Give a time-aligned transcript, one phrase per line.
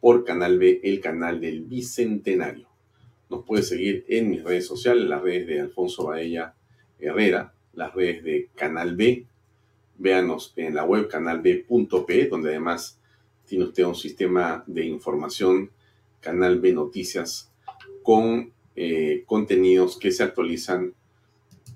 [0.00, 2.66] por Canal B, el canal del Bicentenario.
[3.28, 6.54] Nos puede seguir en mis redes sociales, las redes de Alfonso Baella
[6.98, 9.26] Herrera, las redes de Canal B.
[9.98, 12.98] Véanos en la web canalb.pe, donde además
[13.44, 15.70] tiene usted un sistema de información,
[16.20, 17.50] Canal B Noticias,
[18.02, 20.94] con eh, contenidos que se actualizan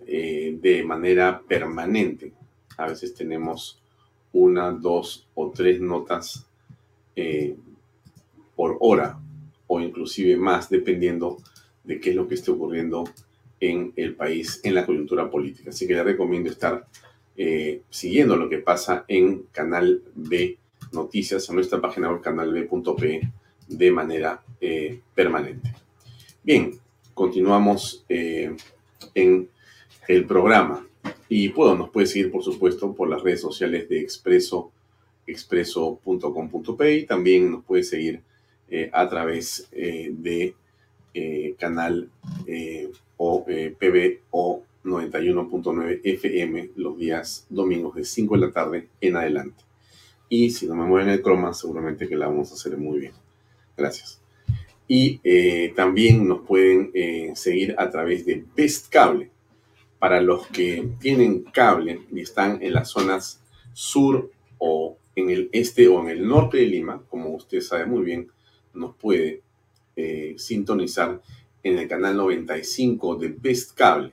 [0.07, 2.33] eh, de manera permanente.
[2.77, 3.83] A veces tenemos
[4.33, 6.47] una, dos o tres notas
[7.17, 7.57] eh,
[8.57, 9.19] por hora
[9.67, 11.39] o inclusive más, dependiendo
[11.83, 13.05] de qué es lo que esté ocurriendo
[13.61, 15.71] en el país, en la coyuntura política.
[15.71, 16.87] Así que le recomiendo estar
[17.37, 20.59] eh, siguiendo lo que pasa en Canal B
[20.93, 23.33] Noticias, en nuestra página web canalb.p
[23.67, 25.75] de manera eh, permanente.
[26.43, 26.73] Bien,
[27.15, 28.55] continuamos eh,
[29.15, 29.49] en
[30.09, 30.87] el programa.
[31.29, 34.71] Y puedo, nos puede seguir, por supuesto, por las redes sociales de Expreso,
[35.27, 38.21] expreso.com.p y también nos puede seguir
[38.77, 40.53] eh, a través eh, de
[41.15, 42.11] eh, canal
[43.17, 49.63] o PBO 91.9 FM los días domingos de 5 de la tarde en adelante.
[50.29, 53.13] Y si no me mueven el croma, seguramente que la vamos a hacer muy bien.
[53.77, 54.21] Gracias.
[54.89, 55.21] Y
[55.77, 56.91] también nos pueden
[57.37, 59.31] seguir a través de Best Cable.
[60.01, 63.41] Para los que tienen cable y están en las zonas
[63.73, 68.05] sur o en el este o en el norte de Lima, como usted sabe muy
[68.05, 68.29] bien,
[68.75, 69.43] nos puede
[69.97, 71.21] eh, sintonizar
[71.63, 74.13] en el canal 95 de Best Cable.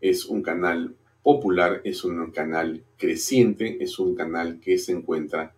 [0.00, 5.54] Es un canal popular, es un canal creciente, es un canal que se encuentra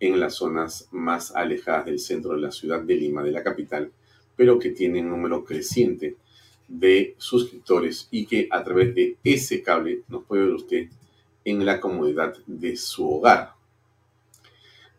[0.00, 3.92] en las zonas más alejadas del centro de la ciudad de Lima, de la capital,
[4.34, 6.16] pero que tiene un número creciente
[6.66, 10.88] de suscriptores y que a través de ese cable nos puede ver usted
[11.44, 13.59] en la comodidad de su hogar.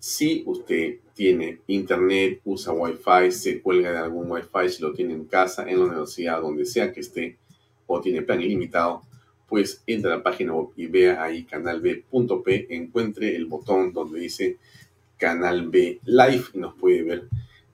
[0.04, 5.26] Si usted tiene internet, usa wifi, se cuelga de algún wifi, si lo tiene en
[5.26, 7.38] casa, en la universidad, donde sea que esté,
[7.86, 9.04] o tiene plan ilimitado,
[9.48, 14.58] pues entra a la página web y vea ahí canalb.p, encuentre el botón donde dice
[15.18, 17.28] Canal B Live y nos puede ver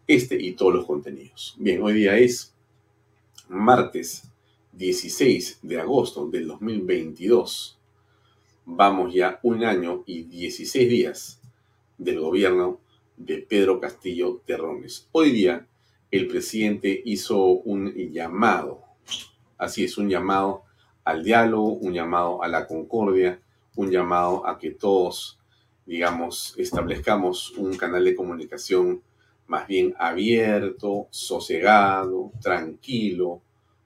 [0.05, 1.55] este y todos los contenidos.
[1.57, 2.53] Bien, hoy día es
[3.47, 4.29] martes
[4.73, 7.79] 16 de agosto del 2022.
[8.65, 11.41] Vamos ya un año y 16 días
[11.97, 12.79] del gobierno
[13.17, 15.07] de Pedro Castillo Terrones.
[15.11, 15.65] Hoy día
[16.11, 18.83] el presidente hizo un llamado,
[19.57, 20.63] así es, un llamado
[21.03, 23.41] al diálogo, un llamado a la concordia,
[23.75, 25.39] un llamado a que todos,
[25.85, 29.01] digamos, establezcamos un canal de comunicación
[29.47, 33.41] más bien abierto, sosegado, tranquilo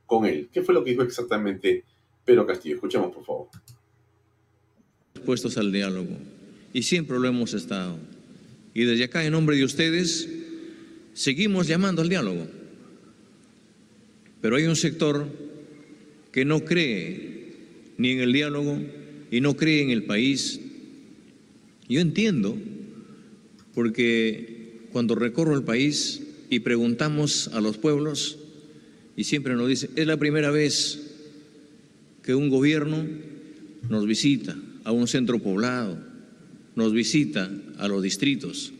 [0.05, 0.49] con él.
[0.51, 1.85] ¿Qué fue lo que dijo exactamente
[2.25, 2.75] Pedro Castillo?
[2.75, 3.47] Escuchemos, por favor.
[5.23, 6.17] Puestos al diálogo
[6.73, 7.97] y siempre lo hemos estado.
[8.73, 10.29] Y desde acá, en nombre de ustedes,
[11.13, 12.47] seguimos llamando al diálogo.
[14.41, 15.27] Pero hay un sector
[16.31, 17.53] que no cree
[17.97, 18.79] ni en el diálogo
[19.29, 20.59] y no cree en el país.
[21.87, 22.57] Yo entiendo,
[23.73, 28.37] porque cuando recorro el país y preguntamos a los pueblos,
[29.15, 31.11] y siempre nos dicen, es la primera vez
[32.23, 33.05] que un gobierno
[33.89, 36.10] nos visita a un centro poblado,
[36.75, 38.73] nos visita a los distritos.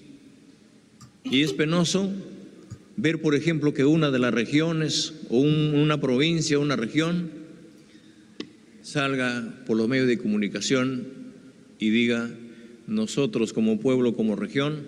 [1.23, 2.11] Y es penoso
[2.97, 7.31] ver, por ejemplo, que una de las regiones o una provincia, una región,
[8.81, 11.07] salga por los medios de comunicación
[11.79, 12.29] y diga,
[12.87, 14.83] nosotros como pueblo, como región,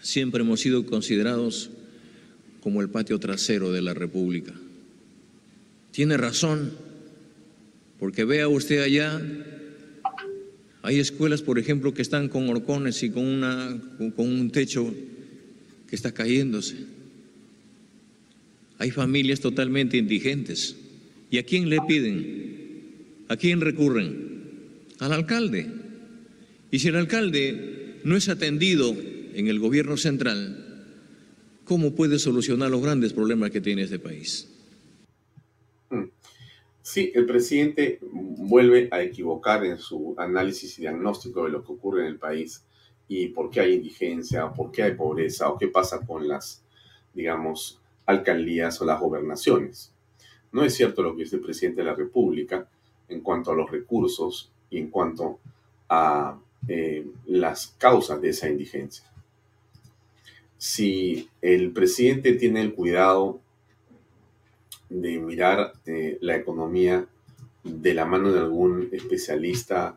[0.00, 1.70] siempre hemos sido considerados
[2.60, 4.52] como el patio trasero de la República.
[5.90, 6.72] Tiene razón,
[7.98, 9.20] porque vea usted allá,
[10.82, 13.80] hay escuelas, por ejemplo, que están con horcones y con, una,
[14.14, 14.94] con un techo
[15.88, 16.76] que está cayéndose.
[18.78, 20.76] Hay familias totalmente indigentes.
[21.30, 23.24] ¿Y a quién le piden?
[23.28, 24.38] ¿A quién recurren?
[25.00, 25.66] Al alcalde.
[26.70, 28.96] Y si el alcalde no es atendido
[29.34, 30.64] en el gobierno central,
[31.64, 34.46] ¿cómo puede solucionar los grandes problemas que tiene este país?
[36.90, 42.00] Sí, el presidente vuelve a equivocar en su análisis y diagnóstico de lo que ocurre
[42.00, 42.64] en el país
[43.06, 46.64] y por qué hay indigencia, por qué hay pobreza o qué pasa con las,
[47.12, 49.92] digamos, alcaldías o las gobernaciones.
[50.50, 52.66] No es cierto lo que dice el presidente de la República
[53.10, 55.40] en cuanto a los recursos y en cuanto
[55.90, 59.04] a eh, las causas de esa indigencia.
[60.56, 63.40] Si el presidente tiene el cuidado
[64.88, 67.06] de mirar eh, la economía
[67.64, 69.96] de la mano de algún especialista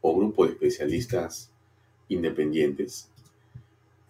[0.00, 1.50] o grupo de especialistas
[2.08, 3.08] independientes,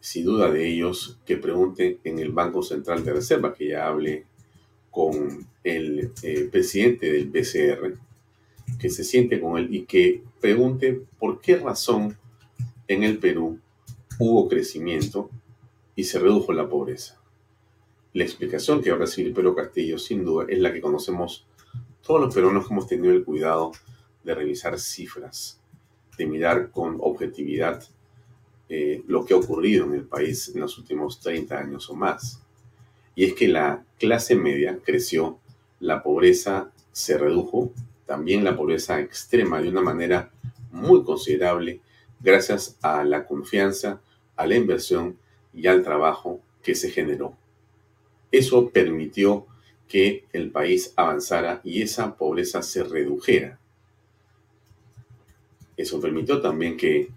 [0.00, 4.24] sin duda de ellos que pregunten en el Banco Central de Reserva, que ya hable
[4.90, 7.94] con el eh, presidente del BCR,
[8.78, 12.16] que se siente con él y que pregunte por qué razón
[12.88, 13.58] en el Perú
[14.18, 15.30] hubo crecimiento
[15.94, 17.18] y se redujo la pobreza.
[18.16, 21.44] La explicación que va a recibir Pedro Castillo, sin duda, es la que conocemos
[22.00, 23.72] todos los peruanos que hemos tenido el cuidado
[24.24, 25.60] de revisar cifras,
[26.16, 27.84] de mirar con objetividad
[28.70, 32.40] eh, lo que ha ocurrido en el país en los últimos 30 años o más.
[33.14, 35.38] Y es que la clase media creció,
[35.78, 37.74] la pobreza se redujo,
[38.06, 40.30] también la pobreza extrema de una manera
[40.72, 41.82] muy considerable
[42.18, 44.00] gracias a la confianza,
[44.36, 45.18] a la inversión
[45.52, 47.36] y al trabajo que se generó.
[48.30, 49.46] Eso permitió
[49.88, 53.58] que el país avanzara y esa pobreza se redujera.
[55.76, 57.08] Eso permitió también que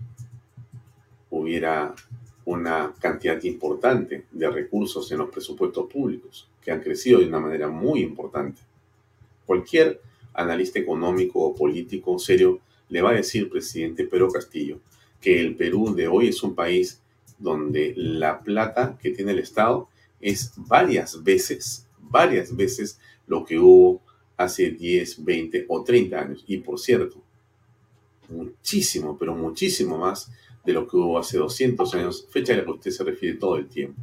[1.30, 1.96] hubiera
[2.46, 7.70] una cantidad importante de recursos en los presupuestos públicos, que han crecido de una manera
[7.70, 8.62] muy importante.
[9.46, 10.02] Cualquier
[10.34, 12.60] analista económico o político serio
[12.90, 14.80] le va a decir, presidente Pedro Castillo,
[15.22, 17.02] que el Perú de hoy es un país
[17.38, 19.88] donde la plata que tiene el Estado
[20.20, 24.02] es varias veces, varias veces lo que hubo
[24.38, 26.44] hace 10, 20 o 30 años.
[26.48, 27.22] Y por cierto,
[28.30, 30.32] muchísimo, pero muchísimo más
[30.66, 33.58] de lo que hubo hace 200 años, fecha a la que usted se refiere todo
[33.58, 34.02] el tiempo.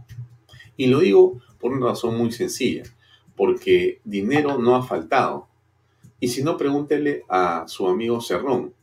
[0.76, 2.82] Y lo digo por una razón muy sencilla,
[3.34, 5.48] porque dinero no ha faltado.
[6.20, 8.74] Y si no, pregúntele a su amigo Cerrón,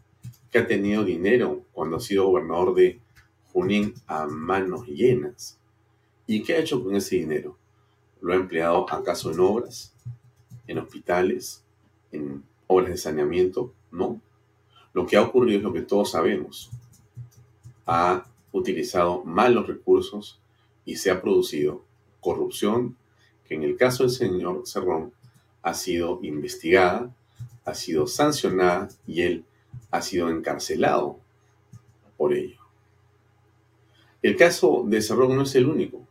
[0.52, 3.00] que ha tenido dinero cuando ha sido gobernador de
[3.52, 5.60] Junín a manos llenas.
[6.26, 7.58] ¿Y qué ha hecho con ese dinero?
[8.22, 9.94] ¿Lo ha empleado acaso en obras?
[10.68, 11.64] ¿En hospitales?
[12.12, 13.74] ¿En obras de saneamiento?
[13.92, 14.22] No.
[14.94, 16.72] Lo que ha ocurrido es lo que todos sabemos
[17.86, 20.40] ha utilizado mal los recursos
[20.86, 21.84] y se ha producido
[22.22, 22.96] corrupción
[23.46, 25.12] que en el caso del señor Cerrón
[25.62, 27.14] ha sido investigada,
[27.66, 29.46] ha sido sancionada y él
[29.92, 31.20] ha sido encarcelado
[32.18, 32.60] por ello.
[34.22, 36.03] El caso de Cerrón no es el único.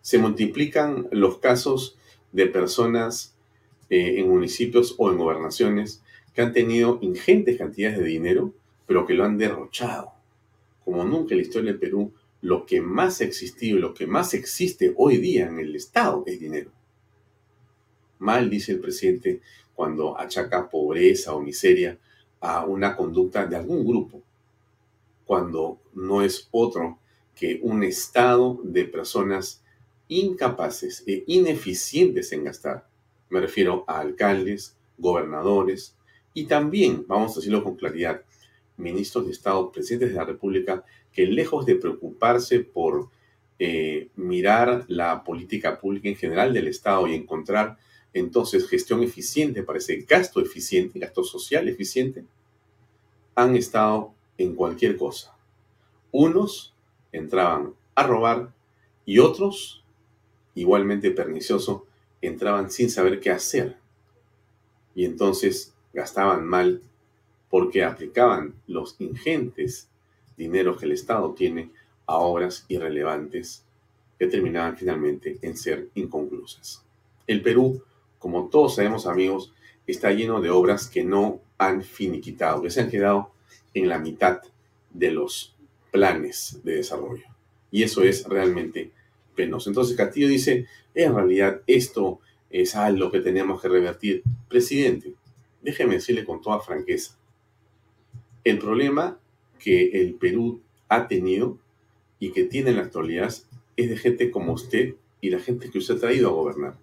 [0.00, 1.98] Se multiplican los casos
[2.32, 3.34] de personas
[3.90, 6.02] eh, en municipios o en gobernaciones
[6.34, 8.54] que han tenido ingentes cantidades de dinero,
[8.86, 10.18] pero que lo han derrochado
[10.88, 14.06] como nunca en la historia del Perú, lo que más ha existido y lo que
[14.06, 16.70] más existe hoy día en el Estado es dinero.
[18.20, 19.42] Mal, dice el presidente,
[19.74, 21.98] cuando achaca pobreza o miseria
[22.40, 24.22] a una conducta de algún grupo,
[25.26, 26.98] cuando no es otro
[27.34, 29.62] que un estado de personas
[30.08, 32.86] incapaces e ineficientes en gastar.
[33.30, 35.94] Me refiero a alcaldes, gobernadores
[36.34, 38.22] y también, vamos a decirlo con claridad,
[38.76, 43.08] ministros de Estado, presidentes de la República, que lejos de preocuparse por
[43.58, 47.76] eh, mirar la política pública en general del Estado y encontrar
[48.14, 52.24] entonces gestión eficiente para ese gasto eficiente, gasto social eficiente,
[53.34, 55.36] han estado en cualquier cosa.
[56.10, 56.74] Unos
[57.12, 58.52] entraban a robar
[59.04, 59.77] y otros,
[60.60, 61.86] igualmente pernicioso,
[62.20, 63.76] entraban sin saber qué hacer.
[64.94, 66.82] Y entonces gastaban mal
[67.48, 69.88] porque aplicaban los ingentes
[70.36, 71.70] dineros que el Estado tiene
[72.06, 73.62] a obras irrelevantes
[74.18, 76.82] que terminaban finalmente en ser inconclusas.
[77.26, 77.82] El Perú,
[78.18, 79.52] como todos sabemos amigos,
[79.86, 83.30] está lleno de obras que no han finiquitado, que se han quedado
[83.74, 84.42] en la mitad
[84.90, 85.54] de los
[85.92, 87.26] planes de desarrollo.
[87.70, 88.90] Y eso es realmente
[89.42, 94.22] Entonces Castillo dice, en realidad esto es algo que tenemos que revertir.
[94.48, 95.14] Presidente,
[95.62, 97.18] déjeme decirle con toda franqueza,
[98.44, 99.18] el problema
[99.58, 101.58] que el Perú ha tenido
[102.18, 103.34] y que tiene en la actualidad
[103.76, 106.78] es de gente como usted y la gente que usted ha traído a gobernar.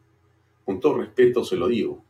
[0.63, 2.03] Con todo respeto se lo digo.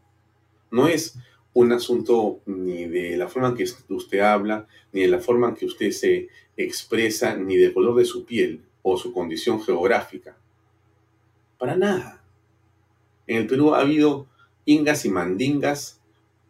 [0.71, 1.17] No es
[1.53, 5.55] un asunto ni de la forma en que usted habla, ni de la forma en
[5.55, 10.37] que usted se expresa, ni del color de su piel o su condición geográfica.
[11.57, 12.23] Para nada.
[13.25, 14.27] En el Perú ha habido
[14.63, 15.99] ingas y mandingas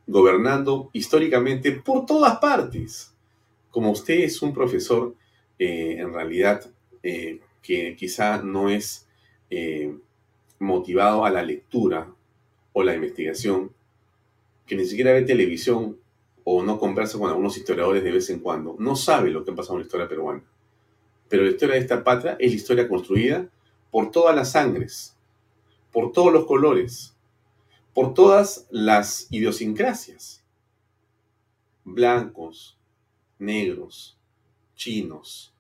[0.06, 3.13] gobernando históricamente por todas partes.
[3.72, 5.15] Como usted es un profesor,
[5.58, 6.70] eh, en realidad,
[7.04, 9.08] eh, que quizá no es
[9.50, 9.96] eh,
[10.60, 12.13] motivado a la lectura
[12.74, 13.72] o la investigación,
[14.68, 15.98] que ni siquiera ve televisión
[16.44, 19.56] o no conversa con algunos historiadores de vez en cuando, no sabe lo que ha
[19.56, 20.44] pasado en la historia peruana.
[21.29, 23.50] Pero la historia de esta patria es la historia construida
[23.91, 25.15] por todas las sangres,
[25.91, 27.15] por todos los colores,
[27.94, 30.44] por todas las idiosincrasias.
[31.84, 32.77] Blancos,
[33.39, 34.17] negros,
[34.75, 35.53] chinos,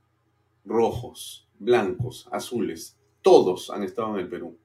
[0.65, 4.57] rojos, blancos, azules, todos han estado en el Perú.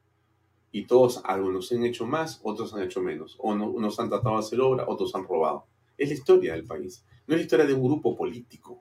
[0.73, 3.37] Y todos, algunos han hecho más, otros han hecho menos.
[3.41, 5.65] Unos han tratado de hacer obra, otros han robado.
[5.97, 7.05] Es la historia del país.
[7.27, 8.81] No es la historia de un grupo político.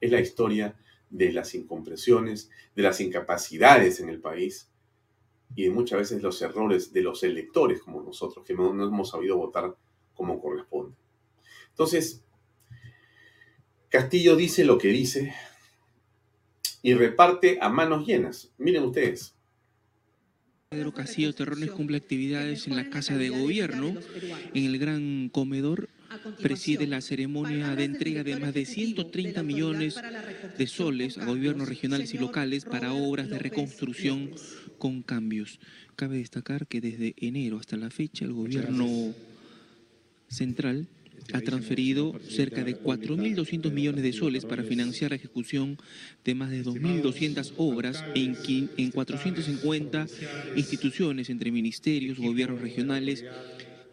[0.00, 0.74] Es la historia
[1.16, 4.68] de las incomprensiones, de las incapacidades en el país
[5.54, 9.10] y de muchas veces los errores de los electores como nosotros, que no, no hemos
[9.10, 9.74] sabido votar
[10.14, 10.94] como corresponde.
[11.70, 12.22] Entonces,
[13.88, 15.34] Castillo dice lo que dice
[16.82, 18.52] y reparte a manos llenas.
[18.58, 19.34] Miren ustedes.
[20.68, 23.94] Pedro Castillo Terrones cumple actividades en la Casa de Gobierno,
[24.52, 25.88] en el Gran Comedor.
[26.40, 29.96] Preside la ceremonia de entrega de más de 130 millones
[30.56, 34.30] de soles a gobiernos regionales y locales para obras de reconstrucción
[34.78, 35.58] con cambios.
[35.96, 39.14] Cabe destacar que desde enero hasta la fecha el gobierno
[40.28, 40.88] central
[41.32, 45.76] ha transferido cerca de 4.200 millones de soles para financiar la ejecución
[46.24, 48.36] de más de 2.200 obras en,
[48.76, 50.06] en 450
[50.56, 53.24] instituciones entre ministerios, gobiernos regionales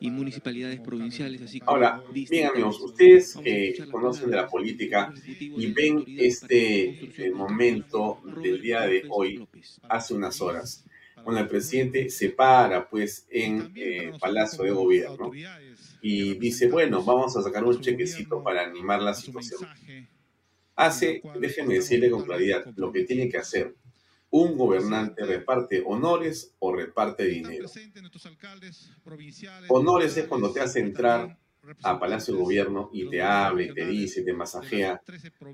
[0.04, 1.42] y municipalidades provinciales.
[1.42, 8.20] Así Ahora, bien amigos, ustedes que conocen de la política y ven este eh, momento
[8.44, 9.48] del día de hoy,
[9.88, 10.84] hace unas horas,
[11.24, 15.32] cuando el presidente se para pues en eh, Palacio de Gobierno
[16.02, 19.62] y dice, bueno, vamos a sacar un chequecito para animar la situación.
[20.76, 23.74] Hace, déjenme decirle con claridad, lo que tiene que hacer.
[24.36, 27.70] Un gobernante reparte honores o reparte dinero.
[29.70, 31.38] Honores es cuando te hace entrar
[31.84, 35.02] a Palacio de Gobierno y te habla y te dice, te masajea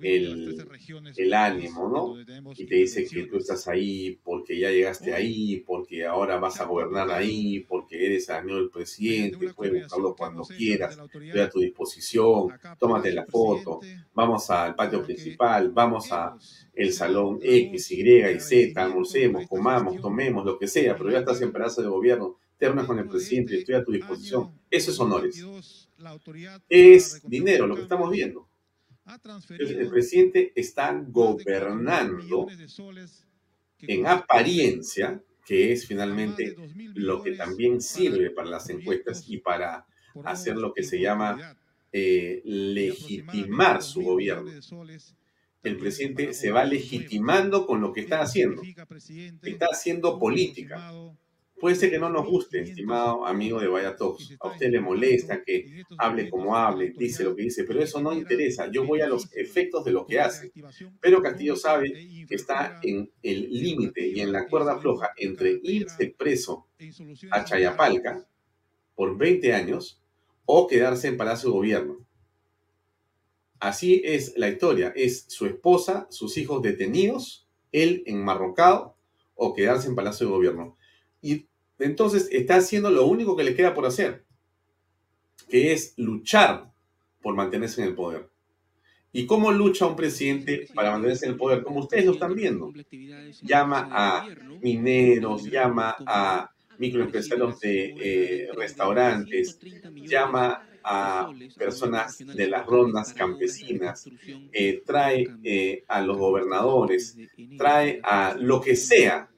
[0.01, 2.51] el, ánimo, ¿no?
[2.55, 6.65] Y te dice que tú estás ahí porque ya llegaste ahí, porque ahora vas a
[6.65, 12.49] gobernar ahí, porque eres amigo del presidente, puedes buscarlo cuando quieras, estoy a tu disposición,
[12.79, 13.79] tómate la foto,
[14.13, 16.35] vamos al patio principal, vamos a
[16.73, 21.41] el salón X, Y y Z, almorcemos, comamos, tomemos, lo que sea, pero ya estás
[21.41, 24.51] en Palacio de Gobierno, te con el presidente, estoy a tu disposición.
[24.69, 25.45] Eso es honores
[26.67, 28.49] es dinero, lo que estamos viendo.
[29.49, 32.47] el presidente está gobernando
[33.81, 36.55] en apariencia, que es finalmente
[36.95, 39.85] lo que también sirve para las encuestas y para
[40.23, 41.57] hacer lo que se llama
[41.91, 44.51] eh, legitimar su gobierno.
[45.61, 48.61] El presidente se va legitimando con lo que está haciendo.
[49.41, 50.93] Está haciendo política.
[51.59, 55.83] Puede ser que no nos guste, estimado amigo de Vaya A usted le molesta que
[55.97, 58.69] hable como hable, dice lo que dice, pero eso no interesa.
[58.71, 60.51] Yo voy a los efectos de lo que hace.
[61.01, 61.91] Pero Castillo sabe
[62.27, 66.67] que está en el límite y en la cuerda floja entre irse preso
[67.31, 68.25] a Chayapalca
[68.95, 70.01] por 20 años
[70.45, 72.05] o quedarse en Palacio de Gobierno.
[73.59, 74.93] Así es la historia.
[74.95, 78.95] Es su esposa, sus hijos detenidos, él enmarrocado
[79.35, 80.77] o quedarse en Palacio de Gobierno.
[81.21, 81.48] Y
[81.79, 84.25] entonces está haciendo lo único que le queda por hacer,
[85.49, 86.71] que es luchar
[87.21, 88.29] por mantenerse en el poder.
[89.11, 91.63] ¿Y cómo lucha un presidente para mantenerse en el poder?
[91.63, 92.71] Como ustedes lo están viendo.
[93.41, 94.27] Llama a
[94.61, 99.59] mineros, llama a microempresarios de eh, restaurantes,
[99.95, 104.09] llama a personas de las rondas campesinas,
[104.53, 107.17] eh, trae eh, a los gobernadores,
[107.57, 109.29] trae a lo que sea,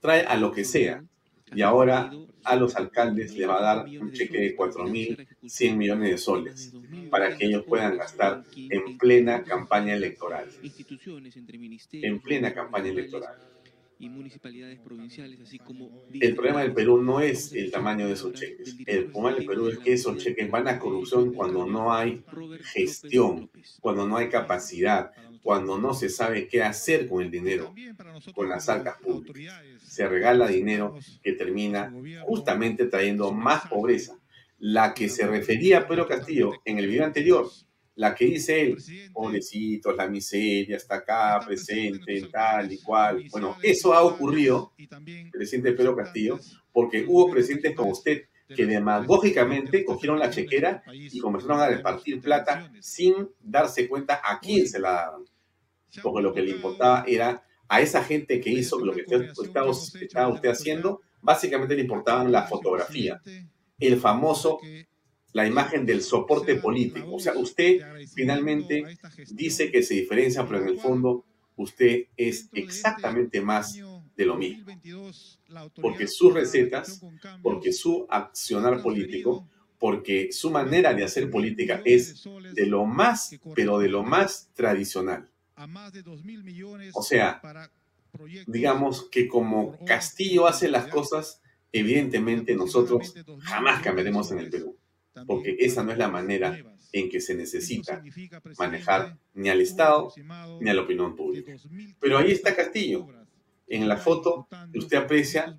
[0.00, 1.04] trae a lo que sea.
[1.54, 2.10] Y ahora
[2.44, 6.72] a los alcaldes les va a dar un cheque de 4.100 millones de soles
[7.10, 10.48] para que ellos puedan gastar en plena campaña electoral.
[11.92, 13.34] En plena campaña electoral
[14.00, 15.90] y municipalidades provinciales, así como...
[16.10, 18.74] El problema del Perú no es el tamaño de esos cheques.
[18.86, 22.24] El problema del Perú es que esos cheques van a corrupción cuando no hay
[22.62, 27.74] gestión, cuando no hay capacidad, cuando no se sabe qué hacer con el dinero,
[28.34, 29.62] con las arcas públicas.
[29.82, 31.92] Se regala dinero que termina
[32.22, 34.16] justamente trayendo más pobreza.
[34.58, 37.50] La que se refería Pedro Castillo en el video anterior,
[37.94, 38.76] la que dice él,
[39.12, 43.24] pobrecitos, la miseria está acá presente, tal y cual.
[43.30, 44.72] Bueno, eso ha ocurrido,
[45.32, 46.38] presidente Pedro Castillo,
[46.72, 52.70] porque hubo presidentes como usted que demagógicamente cogieron la chequera y comenzaron a repartir plata
[52.80, 55.24] sin darse cuenta a quién se la daban.
[56.02, 59.70] Porque lo que le importaba era a esa gente que hizo lo que estaba,
[60.00, 63.20] estaba usted haciendo, básicamente le importaban la fotografía,
[63.78, 64.60] el famoso
[65.32, 67.14] la imagen del soporte político.
[67.14, 67.80] O sea, usted
[68.14, 68.84] finalmente
[69.30, 71.24] dice que se diferencia, pero en el fondo
[71.56, 73.78] usted es exactamente más
[74.16, 74.66] de lo mismo.
[75.80, 77.00] Porque sus recetas,
[77.42, 83.78] porque su accionar político, porque su manera de hacer política es de lo más, pero
[83.78, 85.29] de lo más tradicional.
[86.94, 87.40] O sea,
[88.46, 91.40] digamos que como Castillo hace las cosas,
[91.72, 94.76] evidentemente nosotros jamás cambiaremos en el Perú
[95.26, 96.58] porque esa no es la manera
[96.92, 98.02] en que se necesita
[98.58, 100.12] manejar ni al Estado
[100.60, 101.52] ni a la opinión pública.
[102.00, 103.08] Pero ahí está Castillo.
[103.66, 105.56] En la foto usted aprecia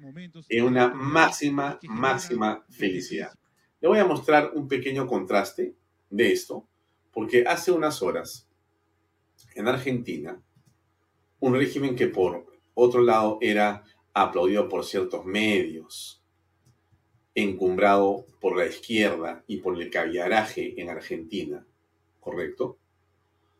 [0.49, 3.33] en una máxima, máxima felicidad.
[3.79, 5.73] Le voy a mostrar un pequeño contraste
[6.09, 6.67] de esto,
[7.13, 8.47] porque hace unas horas,
[9.55, 10.41] en Argentina,
[11.39, 13.83] un régimen que por otro lado era
[14.13, 16.21] aplaudido por ciertos medios,
[17.35, 21.65] encumbrado por la izquierda y por el caviaraje en Argentina,
[22.19, 22.77] ¿correcto?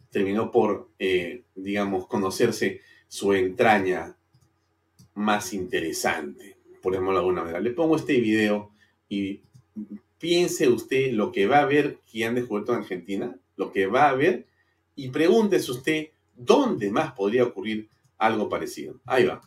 [0.10, 4.17] Terminó por, eh, digamos, conocerse su entraña
[5.13, 7.60] más interesante, por ejemplo de alguna manera.
[7.60, 8.71] Le pongo este video
[9.08, 9.41] y
[10.17, 14.10] piense usted lo que va a ver que han descubierto en Argentina, lo que va
[14.10, 14.45] a ver,
[15.02, 18.96] y pregúntese usted dónde más podría ocurrir algo parecido.
[19.08, 19.42] Ahí va.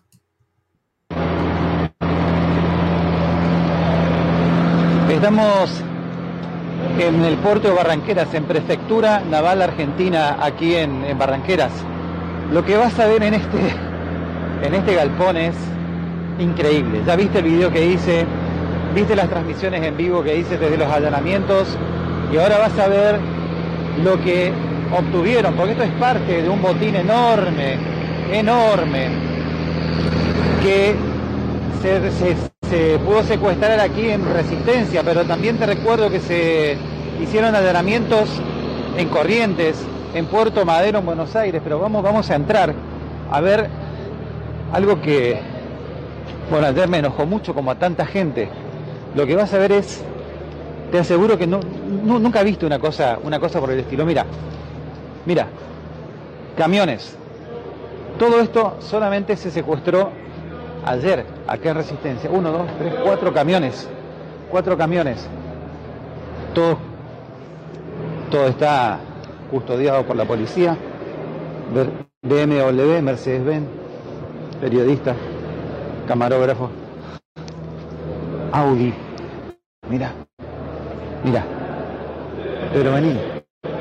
[5.08, 5.70] Estamos
[6.98, 11.72] en el puerto de Barranqueras, en Prefectura Naval Argentina, aquí en, Barranqueras.
[12.52, 13.58] Lo que vas a ver en este,
[14.62, 15.54] en este galpón es
[16.40, 17.02] increíble.
[17.06, 18.26] Ya viste el video que hice,
[18.92, 21.68] viste las transmisiones en vivo que hice desde los allanamientos
[22.32, 23.20] y ahora vas a ver
[24.02, 27.76] lo que obtuvieron, porque esto es parte de un botín enorme,
[28.32, 29.08] enorme,
[30.62, 30.94] que
[31.82, 36.78] se, pudo secuestrar aquí en Resistencia, pero también te recuerdo que se
[37.22, 38.30] hicieron allanamientos
[38.96, 39.76] en Corrientes,
[40.14, 42.74] en Puerto Madero, en Buenos Aires, pero vamos, vamos a entrar
[43.30, 43.68] a ver
[44.72, 45.40] algo que,
[46.50, 48.48] bueno, ayer me enojó mucho como a tanta gente.
[49.14, 50.02] Lo que vas a ver es,
[50.90, 51.60] te aseguro que no,
[52.02, 54.06] nunca viste una cosa, una cosa por el estilo.
[54.06, 54.24] Mira,
[55.26, 55.46] mira,
[56.56, 57.16] camiones.
[58.18, 60.10] Todo esto solamente se secuestró
[60.84, 62.30] ayer acá en Resistencia.
[62.30, 63.88] Uno, dos, tres, cuatro camiones.
[64.50, 65.26] Cuatro camiones.
[66.54, 66.78] Todo,
[68.30, 69.00] todo está
[69.50, 70.76] custodiado por la policía.
[72.22, 73.66] BMW, Mercedes-Benz,
[74.60, 75.14] periodista,
[76.06, 76.70] camarógrafo.
[78.52, 78.94] Audi.
[79.88, 80.12] Mira,
[81.24, 81.44] mira.
[82.72, 83.18] Pero vení,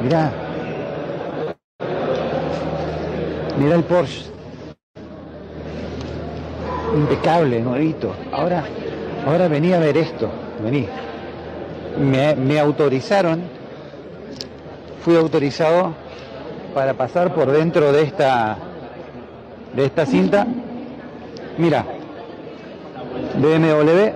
[0.01, 0.52] mira.
[3.57, 4.33] Mira el Porsche
[6.93, 8.15] impecable, nuevito.
[8.31, 8.63] Ahora,
[9.25, 10.29] ahora vení a ver esto,
[10.63, 10.87] vení.
[11.97, 13.41] Me, autorizaron,
[15.03, 15.93] fui autorizado
[16.73, 18.57] para pasar por dentro de esta,
[19.75, 20.47] de esta cinta.
[21.57, 21.85] Mira,
[23.35, 24.11] BMW.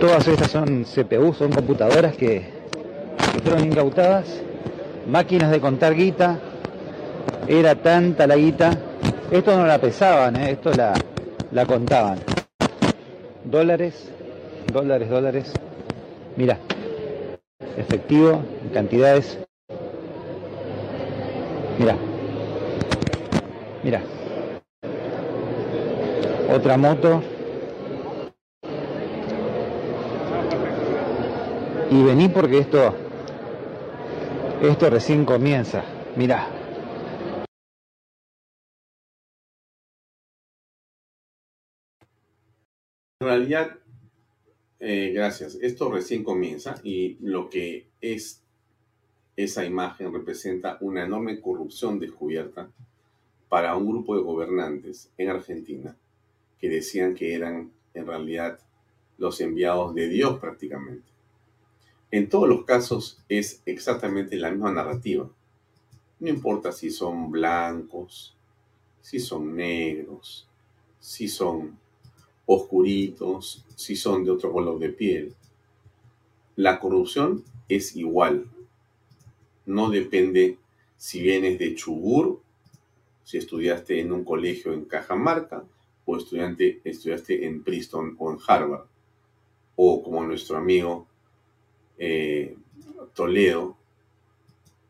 [0.00, 2.48] Todas estas son CPU, son computadoras que
[3.44, 4.42] fueron incautadas,
[5.10, 6.38] máquinas de contar guita,
[7.48, 8.78] era tanta la guita
[9.30, 10.50] esto no la pesaban, ¿eh?
[10.50, 10.92] esto la,
[11.52, 12.18] la contaban.
[13.44, 14.10] Dólares,
[14.72, 15.52] dólares, dólares.
[16.36, 16.58] Mira,
[17.76, 18.42] efectivo,
[18.74, 19.38] cantidades.
[21.78, 21.96] Mira,
[23.84, 24.02] mira.
[26.52, 27.22] Otra moto.
[31.88, 32.94] Y vení porque esto,
[34.62, 35.84] esto recién comienza.
[36.16, 36.48] Mirá.
[43.20, 43.78] En realidad,
[44.78, 45.56] eh, gracias.
[45.60, 48.42] Esto recién comienza y lo que es
[49.36, 52.70] esa imagen representa una enorme corrupción descubierta
[53.48, 55.96] para un grupo de gobernantes en Argentina
[56.58, 58.58] que decían que eran en realidad
[59.18, 61.09] los enviados de Dios prácticamente.
[62.12, 65.30] En todos los casos es exactamente la misma narrativa.
[66.18, 68.34] No importa si son blancos,
[69.00, 70.48] si son negros,
[70.98, 71.78] si son
[72.46, 75.34] oscuritos, si son de otro color de piel.
[76.56, 78.46] La corrupción es igual.
[79.64, 80.58] No depende
[80.96, 82.40] si vienes de Chubur
[83.30, 85.64] si estudiaste en un colegio en Cajamarca
[86.04, 88.86] o estudiante, estudiaste en Princeton o en Harvard,
[89.76, 91.06] o como nuestro amigo
[92.00, 92.56] eh,
[93.14, 93.76] Toledo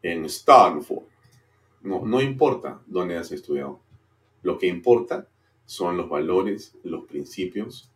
[0.03, 1.05] en Stanford.
[1.83, 3.81] No, no importa dónde has estudiado.
[4.43, 5.27] Lo que importa
[5.67, 7.91] son los valores, los principios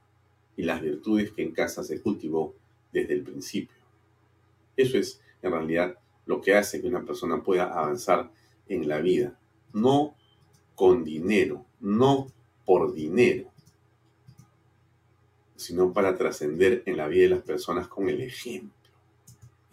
[0.57, 2.55] y las virtudes que en casa se cultivó
[2.93, 3.77] desde el principio.
[4.77, 5.97] Eso es, en realidad,
[6.27, 8.31] lo que hace que una persona pueda avanzar
[8.69, 9.39] en la vida.
[9.73, 10.15] No
[10.75, 12.27] con dinero, no
[12.65, 13.51] por dinero,
[15.55, 18.84] sino para trascender en la vida de las personas con el ejemplo.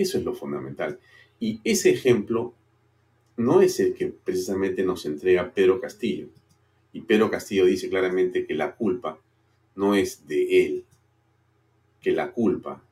[0.02, 1.00] Eso es lo fundamental.
[1.40, 2.54] Y ese ejemplo
[3.38, 6.28] no es el que precisamente nos entrega Pedro Castillo.
[6.94, 9.20] Y Pedro Castillo dice claramente que la culpa
[9.76, 10.86] no es de él,
[12.02, 12.84] que la culpa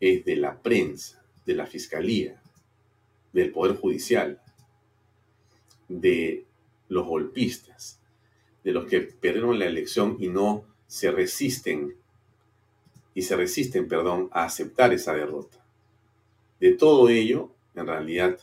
[0.00, 2.40] es de la prensa, de la fiscalía,
[3.32, 4.40] del Poder Judicial,
[5.88, 6.44] de
[6.88, 8.00] los golpistas,
[8.64, 11.94] de los que perdieron la elección y no se resisten,
[13.14, 15.65] y se resisten, perdón, a aceptar esa derrota.
[16.60, 18.38] De todo ello, en realidad,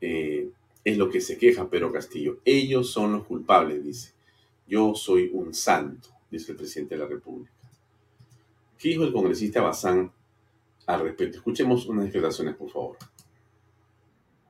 [0.00, 0.50] eh,
[0.84, 2.38] es lo que se queja Pedro Castillo.
[2.44, 4.12] Ellos son los culpables, dice.
[4.66, 7.52] Yo soy un santo, dice el presidente de la República.
[8.78, 10.12] ¿Qué dijo el congresista Bazán
[10.86, 11.38] al respecto?
[11.38, 12.96] Escuchemos unas declaraciones, por favor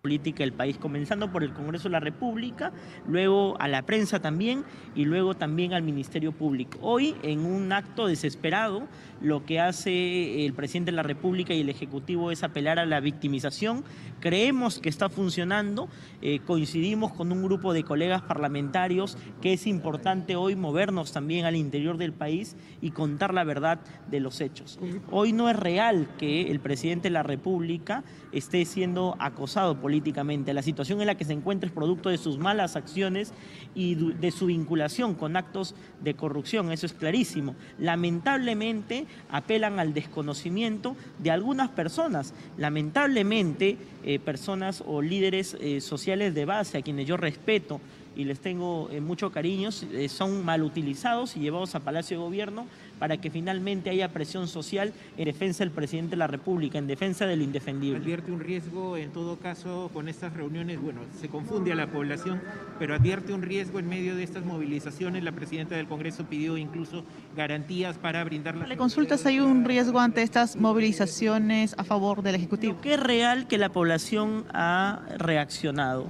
[0.01, 2.73] política del país, comenzando por el Congreso de la República,
[3.07, 6.79] luego a la prensa también y luego también al Ministerio Público.
[6.81, 8.89] Hoy, en un acto desesperado,
[9.21, 13.01] lo que hace el presidente de la República y el Ejecutivo es apelar a la
[13.01, 13.85] victimización.
[14.21, 15.89] Creemos que está funcionando,
[16.23, 21.57] eh, coincidimos con un grupo de colegas parlamentarios que es importante hoy movernos también al
[21.57, 24.79] interior del país y contar la verdad de los hechos.
[25.11, 30.55] Hoy no es real que el presidente de la República esté siendo acosado políticamente.
[30.55, 33.33] La situación en la que se encuentra es producto de sus malas acciones
[33.75, 37.57] y de su vinculación con actos de corrupción, eso es clarísimo.
[37.77, 46.45] Lamentablemente apelan al desconocimiento de algunas personas, lamentablemente eh, personas o líderes eh, sociales de
[46.45, 47.81] base a quienes yo respeto
[48.15, 52.67] y les tengo eh, mucho cariño, son mal utilizados y llevados a Palacio de Gobierno
[53.01, 57.27] para que finalmente haya presión social en defensa del presidente de la República, en defensa
[57.27, 57.99] del indefendible.
[57.99, 62.43] Advierte un riesgo, en todo caso, con estas reuniones, bueno, se confunde a la población,
[62.79, 65.25] pero advierte un riesgo en medio de estas movilizaciones.
[65.25, 67.03] La presidenta del Congreso pidió incluso
[67.35, 72.77] garantías para brindar ¿Le consultas hay un riesgo ante estas movilizaciones a favor del Ejecutivo?
[72.83, 76.07] Qué es real que la población ha reaccionado,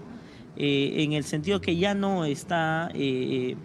[0.57, 2.91] eh, en el sentido que ya no está...
[2.95, 3.57] Eh,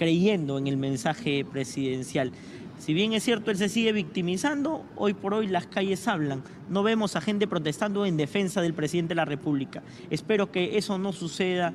[0.00, 2.32] creyendo en el mensaje presidencial.
[2.78, 6.42] Si bien es cierto, él se sigue victimizando, hoy por hoy las calles hablan.
[6.70, 9.82] No vemos a gente protestando en defensa del presidente de la República.
[10.08, 11.74] Espero que eso no suceda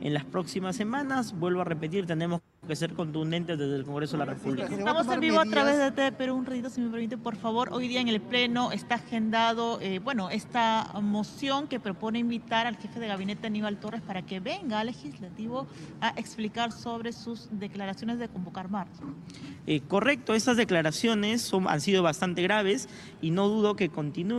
[0.00, 1.36] en las próximas semanas.
[1.36, 4.68] Vuelvo a repetir, tenemos que ser contundentes desde el Congreso de la República.
[4.68, 7.70] Estamos en vivo a través de TV Perú, un ratito, si me permite, por favor.
[7.72, 12.76] Hoy día en el Pleno está agendado, eh, bueno, esta moción que propone invitar al
[12.76, 15.66] jefe de gabinete Aníbal Torres para que venga al legislativo
[16.00, 19.02] a explicar sobre sus declaraciones de convocar marcha.
[19.66, 22.88] Eh, correcto, esas declaraciones son, han sido bastante graves
[23.20, 23.88] y no dudo que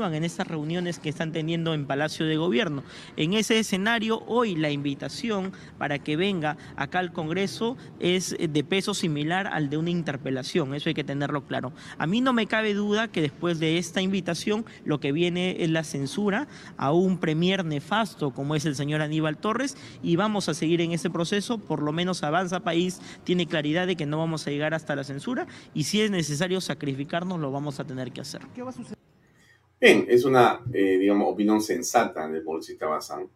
[0.06, 2.84] en estas reuniones que están teniendo en Palacio de Gobierno.
[3.16, 8.94] En ese escenario, hoy la invitación para que venga acá al Congreso es de peso
[8.94, 11.74] similar al de una interpelación, eso hay que tenerlo claro.
[11.98, 15.72] A mí no me cabe duda que después de esta invitación lo que viene es
[15.72, 20.54] la censura a un premier nefasto como es el señor Aníbal Torres y vamos a
[20.54, 24.46] seguir en ese proceso, por lo menos Avanza País tiene claridad de que no vamos
[24.46, 28.22] a llegar hasta la censura y si es necesario sacrificarnos lo vamos a tener que
[28.22, 28.42] hacer.
[28.54, 28.98] ¿Qué va a suceder?
[29.80, 33.30] Bien, es una, eh, digamos, opinión sensata del bolsista Bazán.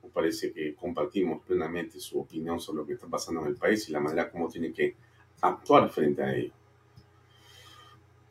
[0.00, 3.88] Me parece que compartimos plenamente su opinión sobre lo que está pasando en el país
[3.88, 4.94] y la manera como tiene que
[5.40, 6.52] actuar frente a ello.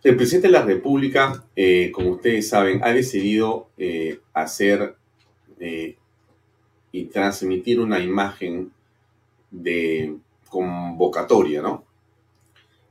[0.01, 4.95] El presidente de la República, eh, como ustedes saben, ha decidido eh, hacer
[6.93, 8.71] y transmitir una imagen
[9.51, 10.15] de
[10.47, 11.83] convocatoria, ¿no?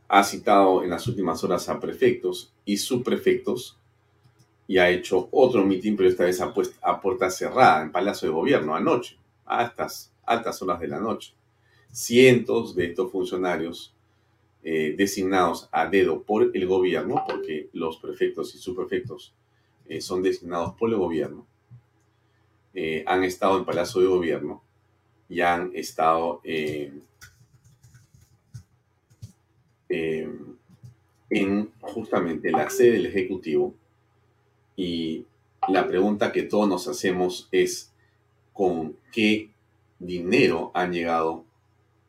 [0.06, 3.77] Ha citado en las últimas horas a prefectos y subprefectos
[4.68, 8.34] y ha hecho otro mitin, pero esta vez a, a puerta cerrada en Palacio de
[8.34, 11.32] Gobierno anoche, a estas altas horas de la noche.
[11.90, 13.94] Cientos de estos funcionarios
[14.62, 19.32] eh, designados a dedo por el gobierno, porque los prefectos y subprefectos
[19.88, 21.46] eh, son designados por el gobierno,
[22.74, 24.62] eh, han estado en Palacio de Gobierno
[25.30, 27.02] y han estado en
[31.80, 33.74] justamente la sede del Ejecutivo.
[34.78, 35.26] Y
[35.66, 37.90] la pregunta que todos nos hacemos es,
[38.52, 39.50] ¿con qué
[39.98, 41.44] dinero han llegado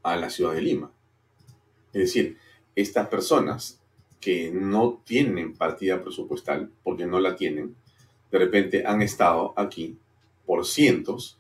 [0.04, 0.92] a la ciudad de Lima?
[1.94, 2.38] Es decir,
[2.76, 3.80] estas personas
[4.22, 7.76] que no tienen partida presupuestal, porque no la tienen,
[8.32, 9.98] de repente han estado aquí
[10.46, 11.40] por cientos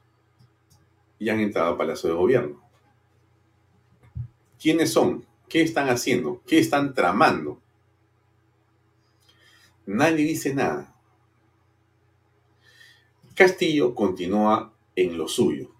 [1.20, 2.64] y han entrado al Palacio de Gobierno.
[4.60, 5.28] ¿Quiénes son?
[5.48, 6.42] ¿Qué están haciendo?
[6.48, 7.62] ¿Qué están tramando?
[9.86, 10.96] Nadie dice nada.
[13.40, 15.72] Castillo continúa en lo suyo,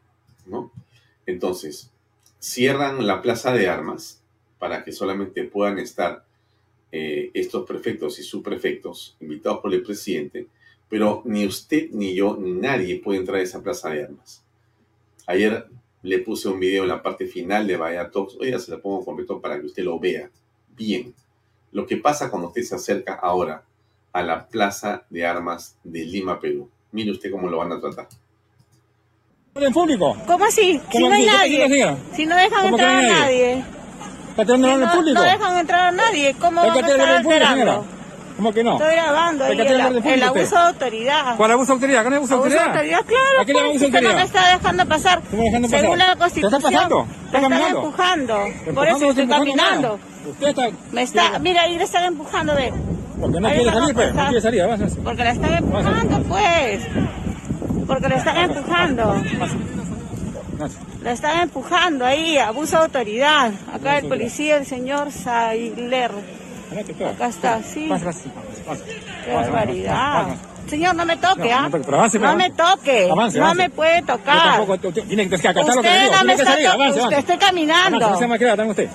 [0.46, 0.72] ¿no?
[1.26, 1.92] Entonces,
[2.40, 4.24] cierran la plaza de armas
[4.60, 6.24] para que solamente puedan estar
[6.94, 10.48] eh, estos prefectos y subprefectos invitados por el presidente,
[10.88, 14.42] pero ni usted, ni yo, ni nadie puede entrar a esa plaza de armas.
[15.28, 15.68] Ayer
[16.02, 18.82] le puse un video en la parte final de Vaya Talks, hoy ya se lo
[18.82, 20.32] pongo completo para que usted lo vea
[20.78, 21.14] bien.
[21.74, 23.66] Lo que pasa cuando usted se acerca ahora
[24.14, 26.70] a la plaza de armas de Lima, Perú.
[26.92, 28.08] Mire usted cómo lo van a tratar.
[29.56, 30.16] ¿En público?
[30.26, 30.80] ¿Cómo así?
[30.92, 31.98] Si no hay nadie.
[32.16, 33.64] Si no dejan entrar a nadie.
[34.30, 35.20] ¿Está tirando no, el público?
[35.20, 36.36] No dejan entrar a nadie.
[36.40, 37.86] ¿Cómo van a estar alterando?
[38.38, 38.74] ¿Cómo que no?
[38.78, 39.70] Estoy grabando ahí el,
[40.08, 41.36] el, abuso de autoridad.
[41.36, 42.08] ¿Cuál abuso de autoridad?
[42.08, 42.64] ¿Qué abuso de autoridad?
[42.64, 43.42] Abuso de autoridad, claro.
[43.42, 44.12] ¿A qué le abuso de autoridad?
[44.12, 45.22] no me está dejando pasar.
[45.30, 45.82] ¿Cómo dejando pasar?
[45.82, 46.50] Según la Constitución.
[46.50, 47.08] ¿Qué está pasando?
[47.26, 47.80] ¿Está caminando?
[47.80, 48.38] empujando.
[48.74, 50.00] Por eso estoy caminando.
[50.30, 50.70] Usted está...
[50.94, 51.40] Me está...
[51.40, 52.72] Mira, ahí le están empujando, ve.
[53.20, 54.14] Porque no quiere salir, pues.
[54.14, 55.02] No quiere salir, avanza.
[55.04, 56.82] Porque le están empujando, pues.
[57.88, 59.16] Porque le están empujando.
[61.04, 63.52] Le están empujando ahí, abuso de autoridad.
[63.74, 66.12] Acá el policía, el señor Sailer.
[67.16, 67.90] Acá está, sí.
[69.26, 70.28] Qué barbaridad.
[70.70, 71.68] Señor, no me toque, ¿ah?
[72.20, 73.10] No, me toque.
[73.40, 74.66] no me puede tocar.
[75.08, 76.14] Tiene que acatar lo que digo.
[76.20, 76.56] No me está
[77.04, 77.98] Usted estoy caminando.
[78.70, 78.90] usted.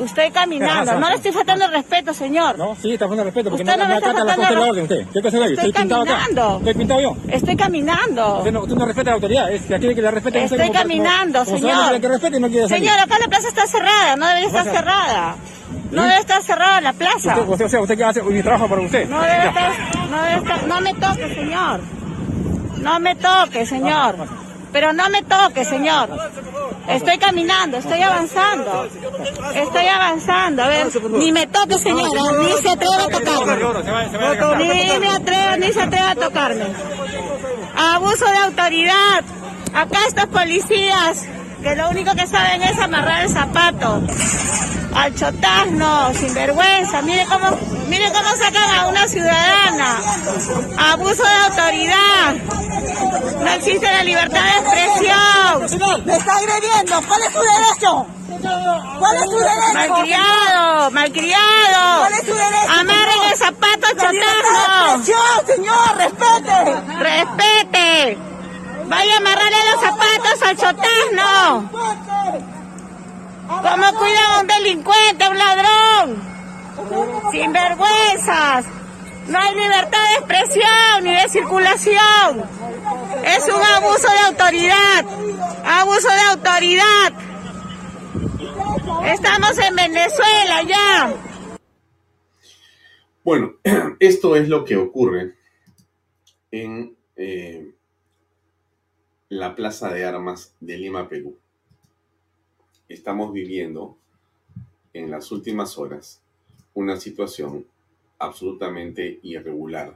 [0.00, 0.98] Usted caminando.
[0.98, 2.56] No le estoy faltando el respeto, señor.
[2.58, 5.06] No, sí, está faltando el respeto porque usted no, me acata la la orden usted.
[5.12, 6.42] ¿Qué cosa Estoy, estoy pintado caminando.
[6.42, 6.56] acá.
[6.58, 7.16] ¿Estoy pintado yo?
[7.28, 8.38] Estoy caminando.
[8.38, 9.52] Usted no, usted no respeta la autoridad.
[9.52, 12.00] Es que aquí que la respete Estoy como, caminando, como, señor.
[12.00, 12.88] que respete y no quiere salir.
[12.88, 14.16] Señor, acá la plaza está cerrada.
[14.16, 15.36] No debería estar cerrada.
[15.90, 17.40] No debe estar cerrada la plaza.
[17.40, 19.08] Usted, o sea, usted que hace mi trabajo para usted.
[19.08, 19.72] No debe estar,
[20.08, 21.80] no debe estar, no me toque, señor.
[22.78, 24.16] No me toque, señor.
[24.72, 26.08] Pero no me toque, señor.
[26.88, 28.88] Estoy caminando, estoy avanzando.
[29.54, 30.62] Estoy avanzando.
[30.62, 32.32] A ver, ni me toque, señora.
[32.38, 34.64] Ni se atreve a tocarme.
[34.64, 36.66] Ni me atreve, ni se atreve a tocarme.
[37.76, 39.24] Abuso de autoridad.
[39.72, 41.26] Acá estos policías
[41.62, 44.02] que lo único que saben es amarrar el zapato.
[44.94, 47.02] Al chotazno, sin vergüenza.
[47.02, 47.56] Mire cómo,
[47.88, 50.00] mire cómo sacan a una ciudadana.
[50.76, 52.34] Abuso de autoridad.
[53.40, 56.04] No existe la libertad de expresión.
[56.04, 57.02] Me está agrediendo.
[57.06, 58.06] ¿Cuál es su derecho?
[58.98, 59.72] ¿Cuál es su derecho?
[59.74, 62.00] Malcriado, malcriado.
[62.00, 62.70] ¿Cuál es su derecho?
[62.78, 65.04] Amarren el zapato al chotazno.
[65.46, 66.98] señor, respete.
[66.98, 68.29] Respete.
[68.90, 71.70] Vaya a amarrarle los zapatos al chotazno.
[73.46, 76.22] ¿Cómo cuidan a un delincuente, a un ladrón?
[77.30, 78.66] Sin vergüenzas.
[79.28, 82.42] No hay libertad de expresión ni de circulación.
[83.24, 85.04] Es un abuso de autoridad.
[85.64, 87.12] Abuso de autoridad.
[89.04, 91.14] Estamos en Venezuela ya.
[93.22, 93.52] Bueno,
[94.00, 95.36] esto es lo que ocurre
[96.50, 97.76] en eh,
[99.30, 101.38] la Plaza de Armas de Lima, Perú.
[102.88, 103.96] Estamos viviendo
[104.92, 106.20] en las últimas horas
[106.74, 107.64] una situación
[108.18, 109.94] absolutamente irregular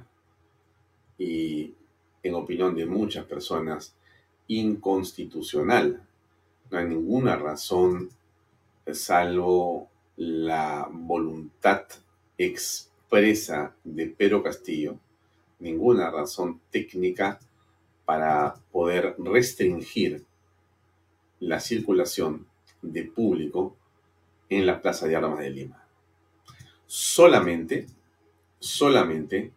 [1.18, 1.74] y,
[2.22, 3.96] en opinión de muchas personas,
[4.46, 6.00] inconstitucional.
[6.70, 8.10] No hay ninguna razón,
[8.92, 11.86] salvo la voluntad
[12.38, 14.96] expresa de Pedro Castillo,
[15.58, 17.40] ninguna razón técnica
[18.04, 20.24] para poder restringir
[21.40, 22.46] la circulación
[22.82, 23.76] de público
[24.48, 25.86] en la Plaza de Armas de Lima.
[26.86, 27.86] Solamente
[28.64, 29.52] solamente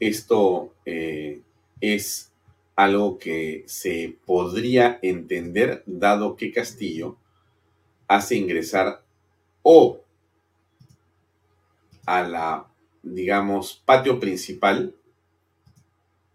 [0.00, 1.40] esto eh,
[1.80, 2.32] es
[2.74, 7.16] algo que se podría entender dado que Castillo
[8.08, 9.02] hace ingresar
[9.62, 10.00] o
[12.06, 12.66] a la,
[13.02, 14.94] digamos, patio principal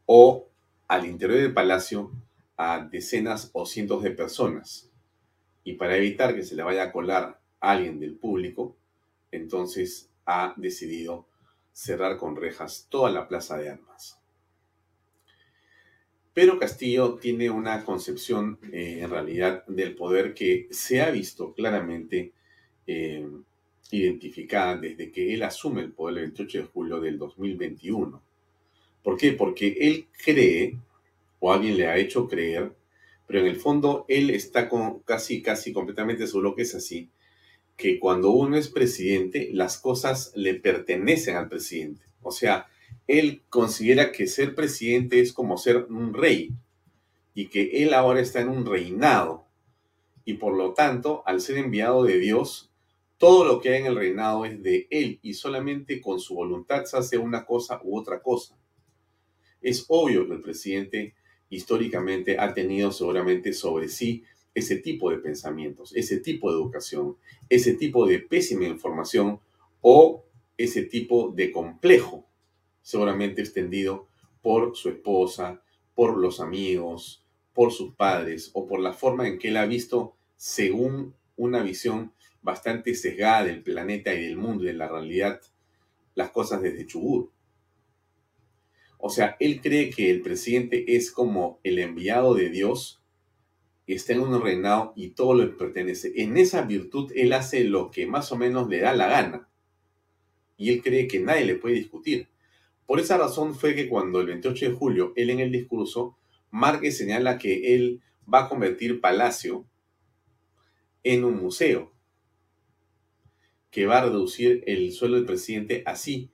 [0.06, 0.48] o
[0.88, 2.12] al interior del palacio
[2.58, 4.90] a decenas o cientos de personas.
[5.64, 8.76] Y para evitar que se le vaya a colar alguien del público,
[9.32, 11.28] entonces ha decidido
[11.72, 14.20] cerrar con rejas toda la plaza de armas.
[16.34, 22.34] Pero Castillo tiene una concepción eh, en realidad del poder que se ha visto claramente
[22.88, 23.28] eh,
[23.92, 28.22] identificada desde que él asume el poder el 28 de julio del 2021.
[29.04, 29.34] ¿Por qué?
[29.34, 30.78] Porque él cree,
[31.40, 32.74] o alguien le ha hecho creer,
[33.28, 37.10] pero en el fondo él está con, casi, casi completamente seguro que es así,
[37.76, 42.04] que cuando uno es presidente, las cosas le pertenecen al presidente.
[42.22, 42.68] O sea,
[43.08, 46.52] él considera que ser presidente es como ser un rey
[47.34, 49.46] y que él ahora está en un reinado.
[50.26, 52.72] Y por lo tanto, al ser enviado de Dios,
[53.18, 56.86] todo lo que hay en el reinado es de él y solamente con su voluntad
[56.86, 58.56] se hace una cosa u otra cosa.
[59.64, 61.16] Es obvio que el presidente
[61.50, 64.24] históricamente ha tenido seguramente sobre sí
[64.54, 67.18] ese tipo de pensamientos, ese tipo de educación,
[67.50, 69.40] ese tipo de pésima información
[69.82, 70.24] o
[70.58, 72.26] ese tipo de complejo,
[72.82, 74.08] seguramente extendido
[74.42, 75.62] por su esposa,
[75.96, 77.24] por los amigos,
[77.54, 82.12] por sus padres o por la forma en que él ha visto según una visión
[82.42, 85.42] bastante sesgada del planeta y del mundo y de la realidad
[86.16, 87.32] las cosas desde Chubut.
[89.06, 93.04] O sea, él cree que el presidente es como el enviado de Dios
[93.86, 96.14] está en un reinado y todo le pertenece.
[96.16, 99.50] En esa virtud él hace lo que más o menos le da la gana.
[100.56, 102.30] Y él cree que nadie le puede discutir.
[102.86, 106.18] Por esa razón fue que cuando el 28 de julio, él en el discurso,
[106.50, 108.02] Márquez señala que él
[108.34, 109.68] va a convertir Palacio
[111.04, 111.92] en un museo,
[113.70, 116.33] que va a reducir el sueldo del presidente así,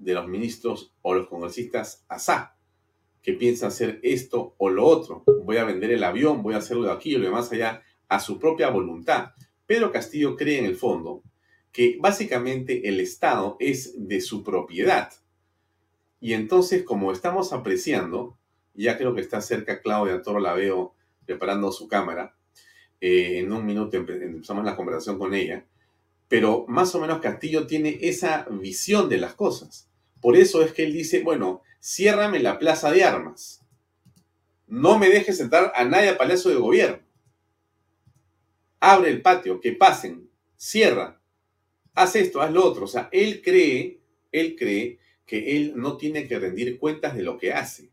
[0.00, 2.56] de los ministros o los congresistas asá
[3.22, 5.24] que piensa hacer esto o lo otro.
[5.44, 8.18] Voy a vender el avión, voy a hacerlo de aquí o de más allá, a
[8.18, 9.32] su propia voluntad.
[9.66, 11.22] Pedro Castillo cree en el fondo
[11.70, 15.12] que básicamente el Estado es de su propiedad.
[16.20, 18.36] Y entonces, como estamos apreciando,
[18.74, 22.34] ya creo que está cerca Claudia Toro, la veo preparando su cámara,
[23.00, 25.64] eh, en un minuto empezamos la conversación con ella,
[26.28, 29.89] pero más o menos Castillo tiene esa visión de las cosas.
[30.20, 33.64] Por eso es que él dice, bueno, ciérrame la plaza de armas.
[34.66, 37.00] No me dejes entrar a nadie al Palacio de Gobierno.
[38.78, 41.20] Abre el patio, que pasen, cierra,
[41.94, 42.84] haz esto, haz lo otro.
[42.84, 44.00] O sea, él cree,
[44.32, 47.90] él cree que él no tiene que rendir cuentas de lo que hace.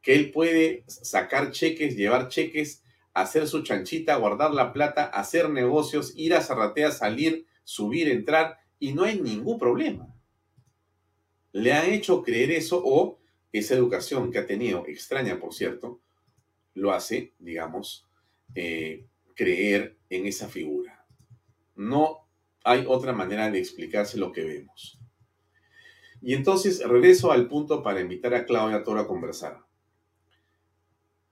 [0.00, 2.82] Que él puede sacar cheques, llevar cheques,
[3.14, 8.92] hacer su chanchita, guardar la plata, hacer negocios, ir a Zarratea, salir, subir, entrar, y
[8.92, 10.13] no hay ningún problema
[11.54, 13.20] le han hecho creer eso o
[13.52, 16.00] esa educación que ha tenido, extraña por cierto,
[16.74, 18.08] lo hace, digamos,
[18.56, 21.06] eh, creer en esa figura.
[21.76, 22.26] No
[22.64, 24.98] hay otra manera de explicarse lo que vemos.
[26.20, 29.64] Y entonces regreso al punto para invitar a Claudia Toro a conversar.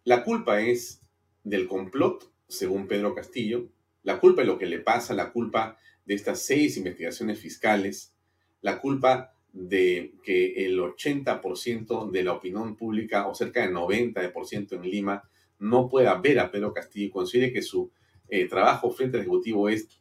[0.04, 1.02] La culpa es
[1.42, 3.70] del complot, según Pedro Castillo.
[4.04, 8.14] La culpa de lo que le pasa, la culpa de estas seis investigaciones fiscales,
[8.60, 14.82] la culpa de que el 80% de la opinión pública o cerca del 90% en
[14.82, 15.22] Lima
[15.58, 17.92] no pueda ver a Pedro Castillo y considere que su
[18.28, 20.00] eh, trabajo frente al Ejecutivo es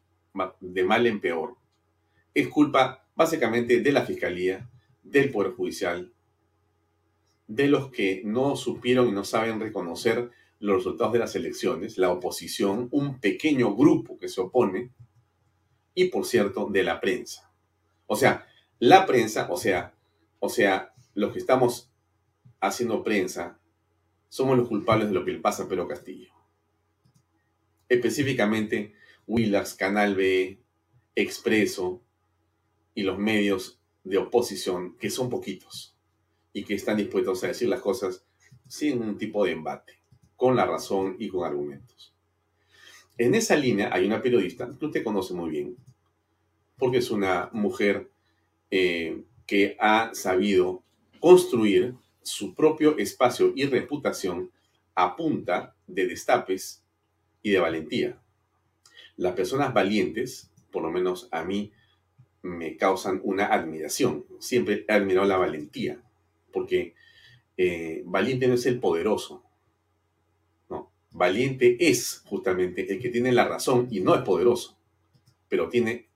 [0.59, 1.57] de mal en peor.
[2.33, 4.69] Es culpa básicamente de la Fiscalía,
[5.03, 6.13] del Poder Judicial,
[7.47, 12.11] de los que no supieron y no saben reconocer los resultados de las elecciones, la
[12.11, 14.91] oposición, un pequeño grupo que se opone,
[15.93, 17.51] y por cierto, de la prensa.
[18.05, 18.47] O sea,
[18.81, 19.93] la prensa, o sea,
[20.39, 21.91] o sea, los que estamos
[22.59, 23.59] haciendo prensa,
[24.27, 26.33] somos los culpables de lo que le pasa a Pedro Castillo.
[27.87, 28.95] Específicamente,
[29.27, 30.59] Willax, Canal B,
[31.13, 32.01] Expreso
[32.95, 35.95] y los medios de oposición, que son poquitos
[36.51, 38.25] y que están dispuestos a decir las cosas
[38.67, 40.01] sin un tipo de embate,
[40.35, 42.15] con la razón y con argumentos.
[43.15, 45.77] En esa línea hay una periodista que usted conoce muy bien,
[46.79, 48.09] porque es una mujer
[48.71, 50.83] eh, que ha sabido
[51.19, 54.51] construir su propio espacio y reputación
[54.95, 56.83] a punta de destapes
[57.41, 58.21] y de valentía.
[59.17, 61.71] Las personas valientes, por lo menos a mí,
[62.41, 64.25] me causan una admiración.
[64.39, 66.01] Siempre he admirado la valentía,
[66.51, 66.95] porque
[67.57, 69.43] eh, valiente no es el poderoso.
[70.69, 74.77] No, valiente es justamente el que tiene la razón y no es poderoso,
[75.47, 76.07] pero tiene,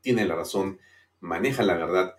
[0.00, 0.78] tiene la razón,
[1.20, 2.16] maneja la verdad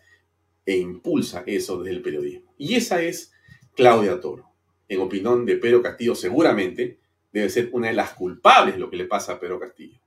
[0.66, 2.54] e impulsa eso desde el periodismo.
[2.58, 3.32] Y esa es
[3.76, 4.52] Claudia Toro.
[4.90, 7.00] En opinión de Pedro Castillo, seguramente
[7.32, 10.00] debe ser una de las culpables lo que le pasa a Pedro Castillo.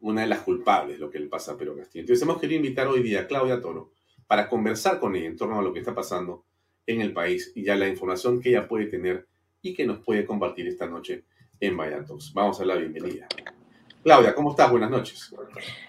[0.00, 2.02] Una de las culpables lo que le pasa a Pedro Castillo.
[2.02, 3.92] Entonces hemos querido invitar hoy día a Claudia Toro
[4.26, 6.44] para conversar con ella en torno a lo que está pasando
[6.86, 9.26] en el país y ya la información que ella puede tener
[9.62, 11.24] y que nos puede compartir esta noche
[11.60, 12.32] en Vallatos.
[12.34, 13.28] Vamos a la bienvenida.
[14.02, 14.70] Claudia, ¿cómo estás?
[14.70, 15.34] Buenas noches.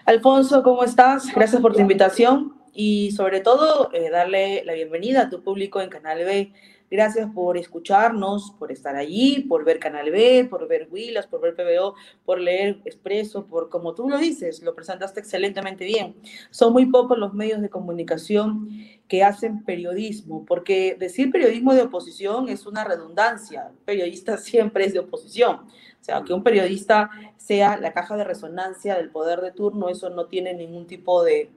[0.04, 1.34] Alfonso, ¿cómo estás?
[1.34, 5.90] Gracias por tu invitación y sobre todo eh, darle la bienvenida a tu público en
[5.90, 6.52] Canal B.
[6.94, 11.56] Gracias por escucharnos, por estar allí, por ver Canal B, por ver Willas, por ver
[11.56, 16.14] PBO, por leer Expreso, por como tú lo dices, lo presentaste excelentemente bien.
[16.52, 18.68] Son muy pocos los medios de comunicación
[19.08, 23.72] que hacen periodismo, porque decir periodismo de oposición es una redundancia.
[23.84, 25.62] periodista siempre es de oposición.
[25.62, 30.10] O sea, que un periodista sea la caja de resonancia del poder de turno, eso
[30.10, 31.50] no tiene ningún tipo de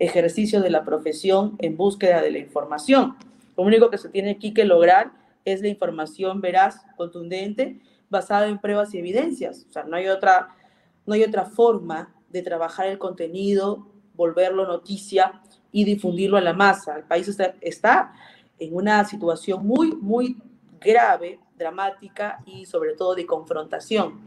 [0.00, 3.14] ejercicio de la profesión en búsqueda de la información.
[3.60, 5.12] Lo único que se tiene aquí que lograr
[5.44, 9.66] es la información veraz, contundente, basada en pruebas y evidencias.
[9.68, 10.56] O sea, no hay otra,
[11.04, 15.42] no hay otra forma de trabajar el contenido, volverlo noticia
[15.72, 16.96] y difundirlo a la masa.
[16.96, 18.14] El país está, está
[18.58, 20.38] en una situación muy, muy
[20.80, 24.22] grave, dramática y sobre todo de confrontación.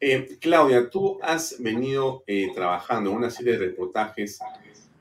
[0.00, 4.38] Eh, Claudia, tú has venido eh, trabajando en una serie de reportajes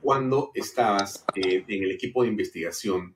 [0.02, 3.16] cuando estabas eh, en el equipo de investigación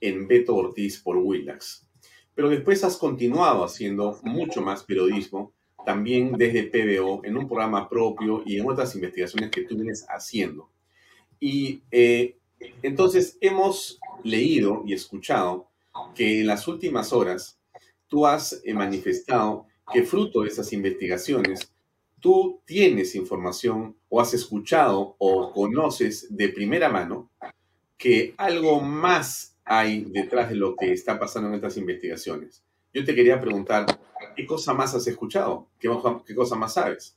[0.00, 1.86] en Beto Ortiz por Willax.
[2.34, 5.52] Pero después has continuado haciendo mucho más periodismo,
[5.84, 10.70] también desde PBO, en un programa propio y en otras investigaciones que tú vienes haciendo.
[11.40, 12.36] Y eh,
[12.82, 15.68] entonces hemos leído y escuchado
[16.14, 17.58] que en las últimas horas
[18.06, 21.72] tú has eh, manifestado que fruto de esas investigaciones
[22.20, 27.30] tú tienes información o has escuchado o conoces de primera mano
[27.96, 32.62] que algo más hay detrás de lo que está pasando en estas investigaciones.
[32.94, 33.86] Yo te quería preguntar,
[34.34, 35.68] ¿qué cosa más has escuchado?
[35.78, 35.88] ¿Qué,
[36.34, 37.16] cosa más sabes?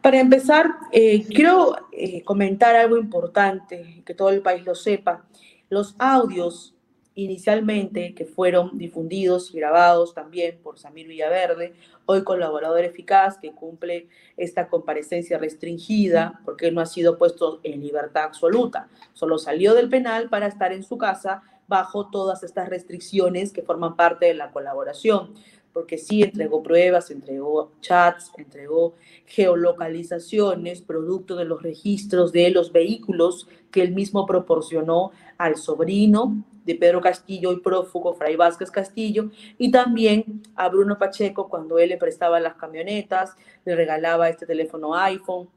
[0.00, 5.26] Para empezar, eh, quiero eh, comentar algo importante, que todo el país lo sepa.
[5.68, 6.75] Los audios
[7.16, 11.72] inicialmente que fueron difundidos y grabados también por Samir Villaverde,
[12.04, 18.24] hoy colaborador eficaz que cumple esta comparecencia restringida porque no ha sido puesto en libertad
[18.24, 23.62] absoluta, solo salió del penal para estar en su casa bajo todas estas restricciones que
[23.62, 25.34] forman parte de la colaboración
[25.72, 28.94] porque sí entregó pruebas, entregó chats, entregó
[29.26, 36.74] geolocalizaciones, producto de los registros de los vehículos que él mismo proporcionó al sobrino de
[36.74, 41.96] Pedro Castillo y prófugo Fray Vázquez Castillo, y también a Bruno Pacheco cuando él le
[41.96, 45.48] prestaba las camionetas, le regalaba este teléfono iPhone.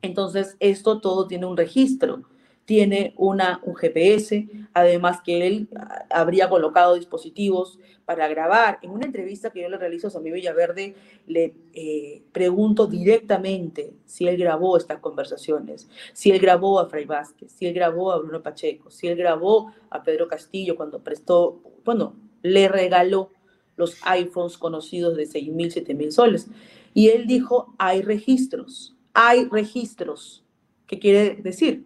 [0.00, 2.22] Entonces, esto todo tiene un registro
[2.66, 8.78] tiene una, un GPS, además que él ah, habría colocado dispositivos para grabar.
[8.80, 10.94] En una entrevista que yo le realizo a Samir Villaverde,
[11.26, 17.52] le eh, pregunto directamente si él grabó estas conversaciones, si él grabó a Fray Vázquez,
[17.52, 22.16] si él grabó a Bruno Pacheco, si él grabó a Pedro Castillo cuando prestó, bueno,
[22.42, 23.30] le regaló
[23.76, 26.46] los iPhones conocidos de 6 mil, 7 mil soles.
[26.94, 30.44] Y él dijo, hay registros, hay registros.
[30.86, 31.84] ¿Qué quiere decir?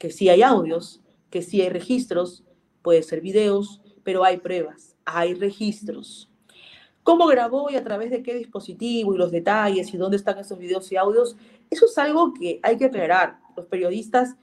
[0.00, 2.42] que sí hay audios, que sí hay registros,
[2.80, 6.28] puede ser videos, pero hay pruebas, hay registros.
[7.02, 10.58] ¿Cómo grabó y a través de qué dispositivo y los detalles y dónde están esos
[10.58, 11.36] videos y audios?
[11.70, 13.38] Eso es algo que hay que aclarar.
[13.56, 14.36] Los periodistas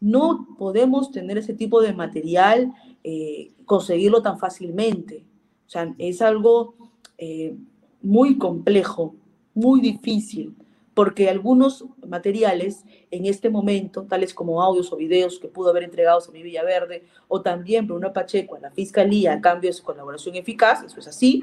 [0.00, 2.72] no podemos tener ese tipo de material,
[3.04, 5.24] eh, conseguirlo tan fácilmente.
[5.66, 6.74] O sea, es algo
[7.18, 7.54] eh,
[8.02, 9.14] muy complejo,
[9.54, 10.54] muy difícil
[11.00, 16.18] porque algunos materiales en este momento, tales como audios o videos que pudo haber entregado
[16.18, 20.36] a mi Villaverde, o también Bruno Pacheco a la Fiscalía a cambio de su colaboración
[20.36, 21.42] eficaz, eso es así,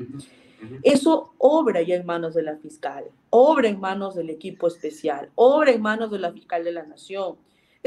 [0.84, 5.72] eso obra ya en manos de la fiscal, obra en manos del equipo especial, obra
[5.72, 7.38] en manos de la fiscal de la Nación,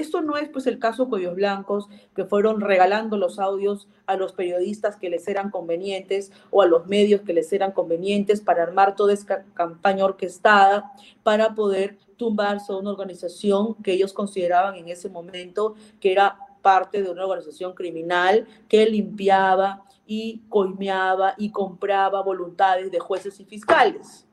[0.00, 4.32] esto no es pues el caso Cuellos Blancos, que fueron regalando los audios a los
[4.32, 8.96] periodistas que les eran convenientes o a los medios que les eran convenientes para armar
[8.96, 10.92] toda esta campaña orquestada
[11.22, 17.02] para poder tumbarse a una organización que ellos consideraban en ese momento que era parte
[17.02, 24.26] de una organización criminal que limpiaba y coimeaba y compraba voluntades de jueces y fiscales.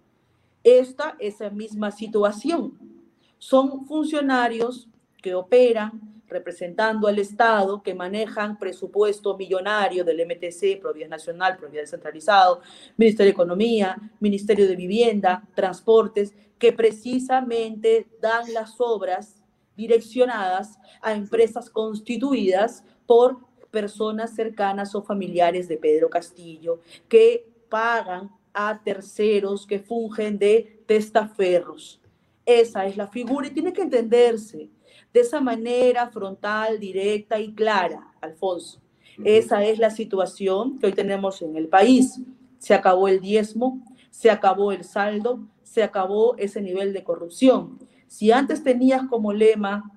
[0.64, 2.98] Esta es la misma situación
[3.38, 4.88] son funcionarios
[5.28, 12.62] que operan representando al Estado, que manejan presupuesto millonario del MTC, Propiedad Nacional, Propiedad Descentralizado,
[12.96, 19.44] Ministerio de Economía, Ministerio de Vivienda, Transportes, que precisamente dan las obras
[19.76, 28.82] direccionadas a empresas constituidas por personas cercanas o familiares de Pedro Castillo, que pagan a
[28.82, 32.00] terceros que fungen de testaferros.
[32.46, 34.70] Esa es la figura y tiene que entenderse
[35.14, 38.82] de esa manera frontal, directa y clara, Alfonso.
[39.24, 42.20] Esa es la situación que hoy tenemos en el país.
[42.60, 43.82] Se acabó el diezmo,
[44.12, 47.80] se acabó el saldo, se acabó ese nivel de corrupción.
[48.08, 49.92] Si antes tenías como lema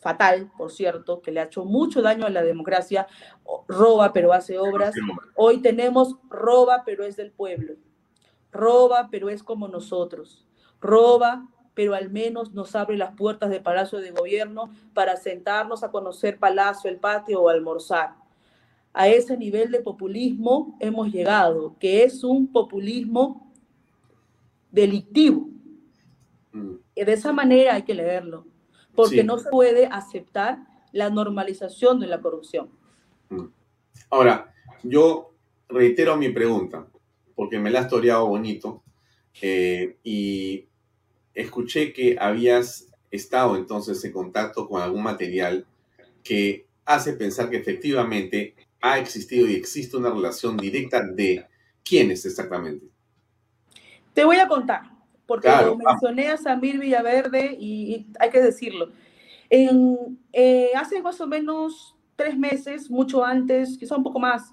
[0.00, 3.06] fatal, por cierto, que le ha hecho mucho daño a la democracia,
[3.66, 4.94] roba pero hace obras,
[5.34, 7.74] hoy tenemos roba pero es del pueblo,
[8.52, 10.46] roba pero es como nosotros,
[10.80, 15.90] roba pero al menos nos abre las puertas de Palacio de Gobierno para sentarnos a
[15.90, 18.14] conocer Palacio, el patio o almorzar.
[18.94, 23.52] A ese nivel de populismo hemos llegado, que es un populismo
[24.70, 25.50] delictivo.
[26.52, 26.76] Mm.
[26.94, 28.46] De esa manera hay que leerlo,
[28.94, 30.60] porque no se puede aceptar
[30.92, 32.70] la normalización de la corrupción.
[33.28, 33.48] Mm.
[34.08, 35.34] Ahora, yo
[35.68, 36.86] reitero mi pregunta,
[37.34, 38.82] porque me la has toreado bonito,
[39.42, 40.68] eh, y
[41.36, 45.64] escuché que habías estado entonces en contacto con algún material
[46.24, 51.46] que hace pensar que efectivamente ha existido y existe una relación directa de
[51.84, 52.86] quiénes exactamente.
[54.14, 54.82] Te voy a contar,
[55.26, 58.90] porque lo mencioné a Samir Villaverde y, hay que decirlo.
[59.50, 64.52] En, eh, hace más o menos tres meses, mucho antes, quizá un poco más,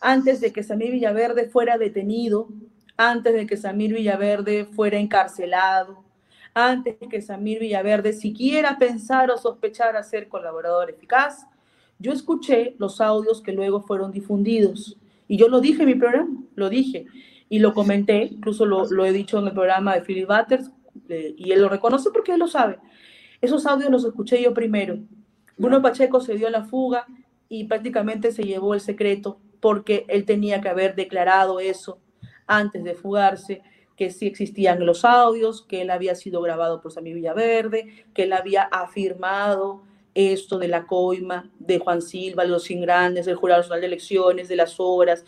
[0.00, 2.48] antes de que Samir Villaverde fuera detenido,
[2.96, 6.03] antes de que Samir Villaverde fuera encarcelado,
[6.54, 11.46] antes que Samir Villaverde siquiera pensar o sospechar a ser colaborador eficaz,
[11.98, 14.96] yo escuché los audios que luego fueron difundidos.
[15.26, 17.06] Y yo lo dije en mi programa, lo dije.
[17.48, 20.70] Y lo comenté, incluso lo, he dicho en el programa de Philip Butters,
[21.08, 22.78] eh, y él lo reconoce porque él lo sabe.
[23.40, 24.98] Esos audios los escuché yo primero.
[25.58, 27.06] Bruno Pacheco se dio la fuga
[27.48, 31.98] y prácticamente se llevó el secreto porque él tenía que haber declarado eso
[32.46, 33.62] antes de fugarse
[33.96, 38.32] que sí existían los audios, que él había sido grabado por Sammy Villaverde, que él
[38.32, 39.82] había afirmado
[40.14, 44.56] esto de la coima de Juan Silva, los grandes, del Jurado Nacional de Elecciones, de
[44.56, 45.24] las obras,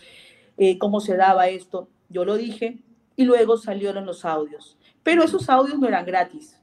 [0.56, 1.88] eh, cómo se daba esto.
[2.08, 2.78] Yo lo dije
[3.16, 4.76] y luego salieron los audios.
[5.02, 6.60] Pero esos audios no eran gratis,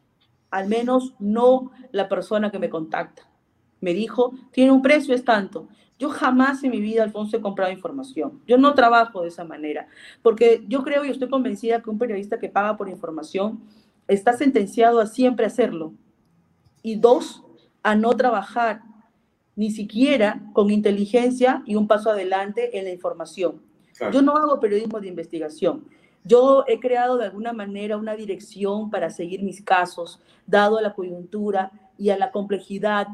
[0.51, 3.29] al menos no la persona que me contacta.
[3.83, 5.67] Me dijo, tiene un precio, es tanto.
[5.99, 8.41] Yo jamás en mi vida, Alfonso, he comprado información.
[8.47, 9.87] Yo no trabajo de esa manera,
[10.21, 13.59] porque yo creo y estoy convencida que un periodista que paga por información
[14.07, 15.93] está sentenciado a siempre hacerlo.
[16.81, 17.43] Y dos,
[17.83, 18.83] a no trabajar
[19.57, 23.61] ni siquiera con inteligencia y un paso adelante en la información.
[24.13, 25.83] Yo no hago periodismo de investigación.
[26.23, 30.93] Yo he creado de alguna manera una dirección para seguir mis casos, dado a la
[30.93, 33.07] coyuntura y a la complejidad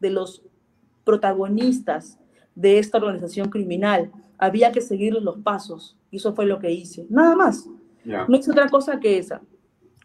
[0.00, 0.42] de los
[1.04, 2.18] protagonistas
[2.54, 4.12] de esta organización criminal.
[4.36, 7.06] Había que seguir los pasos y eso fue lo que hice.
[7.08, 7.68] Nada más.
[8.04, 9.40] No es otra cosa que esa.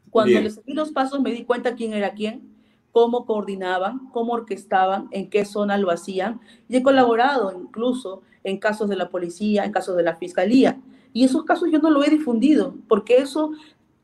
[0.09, 2.53] Cuando le seguí los pasos me di cuenta quién era quién,
[2.91, 6.39] cómo coordinaban, cómo orquestaban, en qué zona lo hacían
[6.69, 10.79] y he colaborado incluso en casos de la policía, en casos de la fiscalía.
[11.11, 13.51] Y esos casos yo no lo he difundido porque eso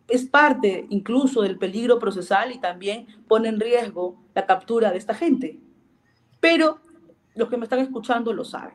[0.08, 5.14] es parte incluso del peligro procesal y también pone en riesgo la captura de esta
[5.14, 5.60] gente
[6.40, 6.80] pero
[7.36, 8.74] los que me están escuchando lo saben.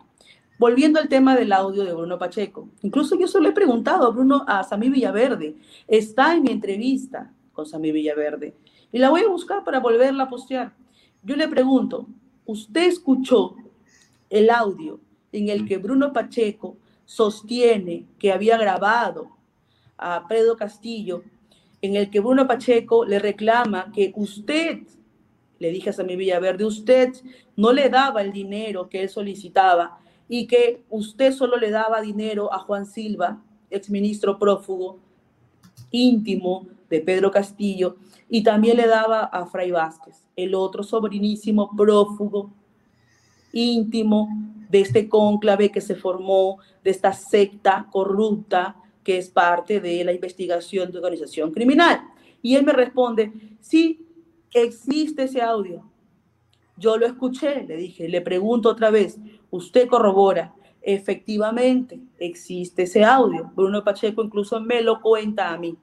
[0.59, 4.45] Volviendo al tema del audio de Bruno Pacheco, incluso yo solo he preguntado a Bruno,
[4.47, 5.57] a Samí Villaverde,
[5.89, 8.55] está en mi entrevista con Samí Villaverde,
[8.93, 10.73] y la voy a buscar para volverla a postear.
[11.23, 12.07] Yo le pregunto,
[12.47, 13.57] ¿usted escuchó
[14.31, 15.01] el audio
[15.33, 19.31] en el que Bruno Pacheco sostiene que había grabado
[19.99, 21.23] a Pedro Castillo,
[21.83, 24.81] en el que Bruno Pacheco le reclama que usted
[25.65, 27.15] le dije a Sammy Villaverde, usted
[27.57, 29.99] no le daba el dinero que él solicitaba
[30.29, 34.99] y que usted solo le daba dinero a Juan Silva, exministro prófugo,
[35.91, 37.97] íntimo de Pedro Castillo,
[38.29, 42.51] y también le daba a Fray Vázquez, el otro sobrinísimo prófugo,
[43.55, 44.29] íntimo
[44.69, 50.13] de este cónclave que se formó, de esta secta corrupta que es parte de la
[50.13, 52.03] investigación de organización criminal.
[52.43, 54.04] Y él me responde, sí,
[54.55, 55.85] existe ese audio.
[56.77, 59.19] Yo lo escuché, le dije, le pregunto otra vez,
[59.51, 63.51] usted corrobora, efectivamente existe ese audio.
[63.55, 65.77] Bruno Pacheco incluso me lo cuenta a mí.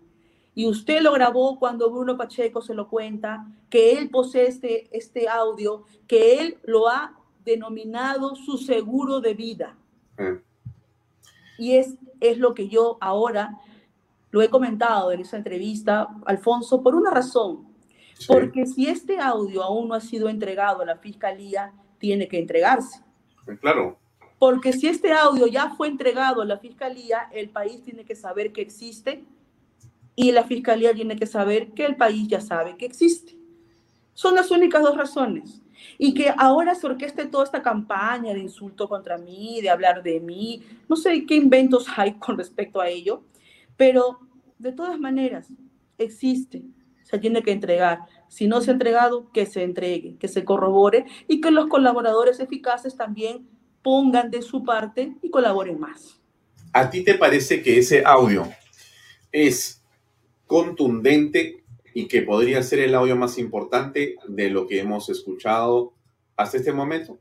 [0.54, 5.30] y usted lo grabó cuando Bruno Pacheco se lo cuenta, que él posee este, este
[5.30, 9.78] audio, que él lo ha denominado su seguro de vida.
[10.18, 10.42] Mm.
[11.58, 13.62] Y es, es lo que yo ahora
[14.32, 17.71] lo he comentado en esa entrevista, Alfonso, por una razón.
[18.28, 23.02] Porque si este audio aún no ha sido entregado a la fiscalía, tiene que entregarse.
[23.60, 24.00] Claro.
[24.40, 28.52] Porque si este audio ya fue entregado a la fiscalía, el país tiene que saber
[28.52, 29.24] que existe
[30.16, 33.38] y la fiscalía tiene que saber que el país ya sabe que existe.
[34.14, 35.62] Son las únicas dos razones.
[35.98, 40.20] Y que ahora se orqueste toda esta campaña de insulto contra mí, de hablar de
[40.20, 43.24] mí, no sé qué inventos hay con respecto a ello,
[43.78, 44.20] pero
[44.60, 45.48] de todas maneras
[45.98, 46.64] existe,
[47.12, 47.99] se tiene que entregar.
[48.30, 52.39] Si no se ha entregado, que se entregue, que se corrobore y que los colaboradores
[52.39, 53.49] eficaces también
[53.82, 56.22] pongan de su parte y colaboren más.
[56.72, 58.47] ¿A ti te parece que ese audio
[59.34, 59.84] es
[60.47, 65.93] contundente y que podría ser el audio más importante de lo que hemos escuchado
[66.38, 67.20] hasta este momento?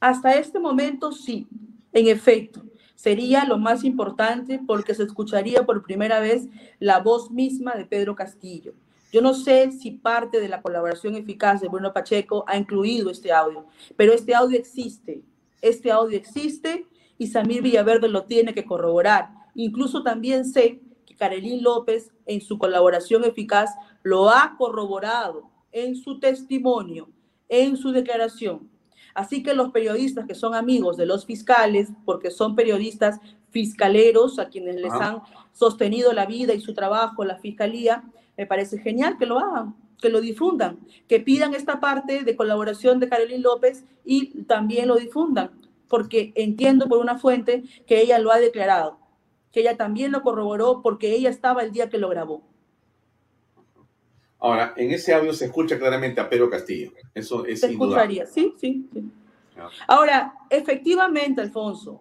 [0.00, 1.46] Hasta este momento sí,
[1.92, 2.64] en efecto.
[2.96, 6.48] Sería lo más importante porque se escucharía por primera vez
[6.80, 8.74] la voz misma de Pedro Castillo.
[9.12, 13.30] Yo no sé si parte de la colaboración eficaz de Bruno Pacheco ha incluido este
[13.30, 15.22] audio, pero este audio existe.
[15.60, 16.86] Este audio existe
[17.18, 19.28] y Samir Villaverde lo tiene que corroborar.
[19.54, 20.80] Incluso también sé
[21.18, 23.70] Karelín López, en su colaboración eficaz,
[24.02, 27.10] lo ha corroborado en su testimonio,
[27.48, 28.70] en su declaración.
[29.14, 34.48] Así que los periodistas que son amigos de los fiscales, porque son periodistas fiscaleros a
[34.48, 35.20] quienes les han
[35.52, 38.02] sostenido la vida y su trabajo, la fiscalía,
[38.42, 43.00] me parece genial que lo hagan, que lo difundan, que pidan esta parte de colaboración
[43.00, 45.50] de Carolina López y también lo difundan,
[45.88, 49.02] porque entiendo por una fuente que ella lo ha declarado
[49.52, 52.42] que ella también lo corroboró porque ella estaba el día que lo grabó.
[54.38, 56.92] Ahora, en ese audio se escucha claramente a Pedro Castillo.
[57.14, 59.04] Eso es Se escucharía, sí, sí, sí.
[59.86, 62.00] Ahora, efectivamente, Alfonso,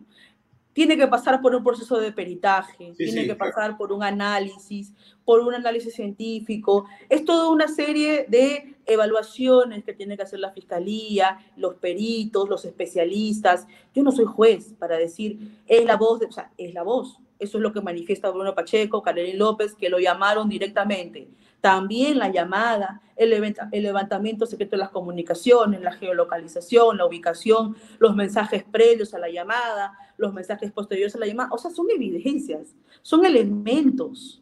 [0.73, 4.93] tiene que pasar por un proceso de peritaje, tiene que pasar por un análisis,
[5.25, 6.85] por un análisis científico.
[7.09, 12.65] Es toda una serie de evaluaciones que tiene que hacer la fiscalía, los peritos, los
[12.65, 13.67] especialistas.
[13.93, 17.19] Yo no soy juez para decir, es la voz, de, o sea, es la voz.
[17.39, 21.27] Eso es lo que manifiesta Bruno Pacheco, Carolina López, que lo llamaron directamente.
[21.61, 23.29] También la llamada, el,
[23.71, 29.93] levantamiento secreto de las comunicaciones, la geolocalización, la ubicación, los mensajes previos a la llamada,
[30.17, 31.49] los mensajes posteriores a la llamada.
[31.51, 34.41] O sea, son evidencias, son elementos.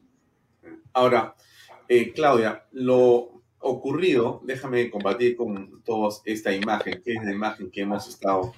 [0.94, 1.36] Ahora,
[1.88, 7.82] eh, Claudia, lo ocurrido, déjame compartir con todos esta imagen, que es la imagen que
[7.82, 8.54] hemos estado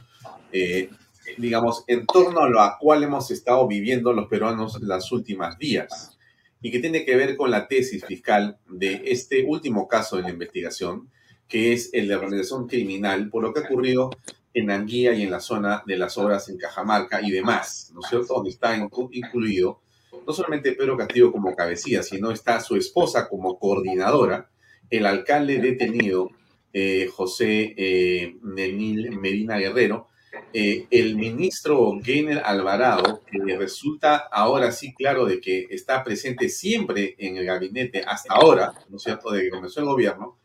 [0.51, 0.89] eh,
[1.37, 6.17] digamos, en torno a lo cual hemos estado viviendo los peruanos las últimas días
[6.61, 10.29] y que tiene que ver con la tesis fiscal de este último caso de la
[10.29, 11.09] investigación,
[11.47, 14.11] que es el de organización criminal por lo que ha ocurrido
[14.53, 18.09] en Anguía y en la zona de las obras en Cajamarca y demás, ¿no es
[18.09, 18.35] cierto?
[18.35, 18.75] Donde está
[19.11, 19.81] incluido
[20.25, 24.49] no solamente Pedro Castillo como cabecilla, sino está su esposa como coordinadora,
[24.89, 26.29] el alcalde detenido,
[26.73, 30.07] eh, José eh, Medina Guerrero,
[30.53, 37.15] eh, el ministro Gainer Alvarado, que resulta ahora sí claro de que está presente siempre
[37.17, 40.37] en el gabinete hasta ahora, ¿no es cierto?, de que comenzó el gobierno,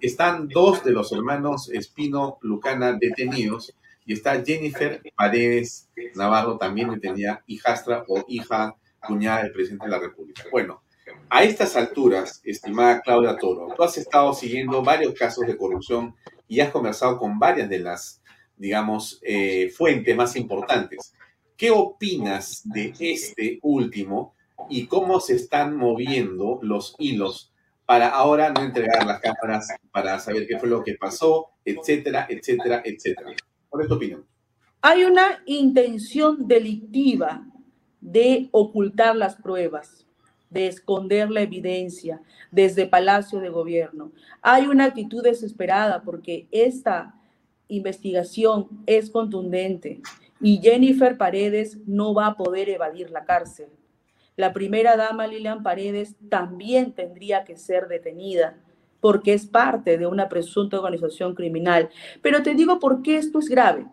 [0.00, 3.74] están dos de los hermanos Espino Lucana detenidos
[4.06, 8.76] y está Jennifer Paredes Navarro también detenida, hijastra o hija
[9.06, 10.44] cuñada del presidente de la República.
[10.50, 10.82] Bueno,
[11.28, 16.14] a estas alturas, estimada Claudia Toro, tú has estado siguiendo varios casos de corrupción
[16.48, 18.19] y has conversado con varias de las
[18.60, 21.14] digamos, eh, fuentes más importantes.
[21.56, 24.34] ¿Qué opinas de este último
[24.68, 27.54] y cómo se están moviendo los hilos
[27.86, 32.82] para ahora no entregar las cámaras, para saber qué fue lo que pasó, etcétera, etcétera,
[32.84, 33.32] etcétera?
[33.70, 34.26] ¿Cuál es tu opinión?
[34.82, 37.46] Hay una intención delictiva
[38.02, 40.06] de ocultar las pruebas,
[40.50, 44.12] de esconder la evidencia desde Palacio de Gobierno.
[44.42, 47.14] Hay una actitud desesperada porque esta
[47.70, 50.00] investigación es contundente
[50.40, 53.68] y Jennifer Paredes no va a poder evadir la cárcel.
[54.36, 58.56] La primera dama Lilian Paredes también tendría que ser detenida
[59.00, 61.90] porque es parte de una presunta organización criminal.
[62.22, 63.86] Pero te digo por qué esto es grave.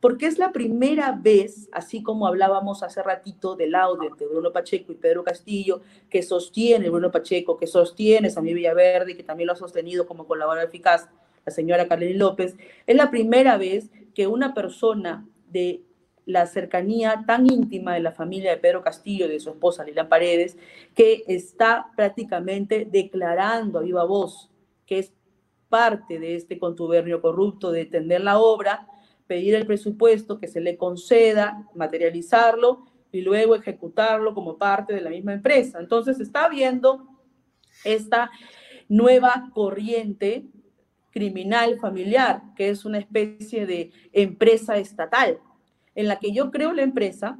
[0.00, 4.92] Porque es la primera vez, así como hablábamos hace ratito del audio de Bruno Pacheco
[4.92, 9.56] y Pedro Castillo, que sostiene Bruno Pacheco, que sostiene Samir Villaverde que también lo ha
[9.56, 11.10] sostenido como colaborador eficaz
[11.44, 15.82] la señora Carlene López, es la primera vez que una persona de
[16.26, 20.56] la cercanía tan íntima de la familia de Pedro Castillo de su esposa Lila Paredes,
[20.94, 24.50] que está prácticamente declarando a viva voz
[24.86, 25.12] que es
[25.68, 28.88] parte de este contubernio corrupto de tender la obra,
[29.28, 35.10] pedir el presupuesto que se le conceda, materializarlo y luego ejecutarlo como parte de la
[35.10, 35.78] misma empresa.
[35.78, 37.06] Entonces está viendo
[37.84, 38.30] esta
[38.88, 40.46] nueva corriente
[41.10, 45.38] criminal familiar, que es una especie de empresa estatal,
[45.94, 47.38] en la que yo creo la empresa,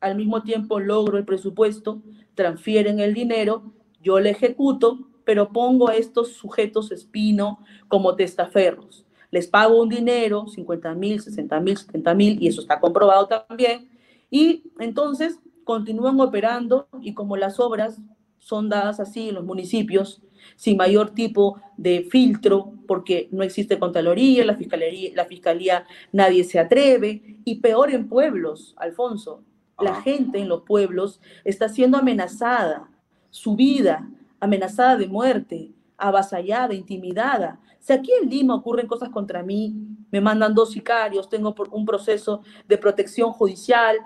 [0.00, 2.02] al mismo tiempo logro el presupuesto,
[2.34, 9.06] transfieren el dinero, yo le ejecuto, pero pongo a estos sujetos espino como testaferros.
[9.30, 13.88] Les pago un dinero, 50 mil, 60 mil, 70 mil, y eso está comprobado también,
[14.30, 18.00] y entonces continúan operando y como las obras
[18.38, 20.22] son dadas así en los municipios,
[20.54, 26.58] sin mayor tipo de filtro, porque no existe Contraloría, la fiscalía, la fiscalía nadie se
[26.58, 29.42] atreve, y peor en pueblos, Alfonso.
[29.78, 32.88] La gente en los pueblos está siendo amenazada,
[33.30, 34.08] su vida
[34.40, 37.60] amenazada de muerte, avasallada, intimidada.
[37.78, 39.74] Si aquí en Lima ocurren cosas contra mí,
[40.10, 43.96] me mandan dos sicarios, tengo un proceso de protección judicial,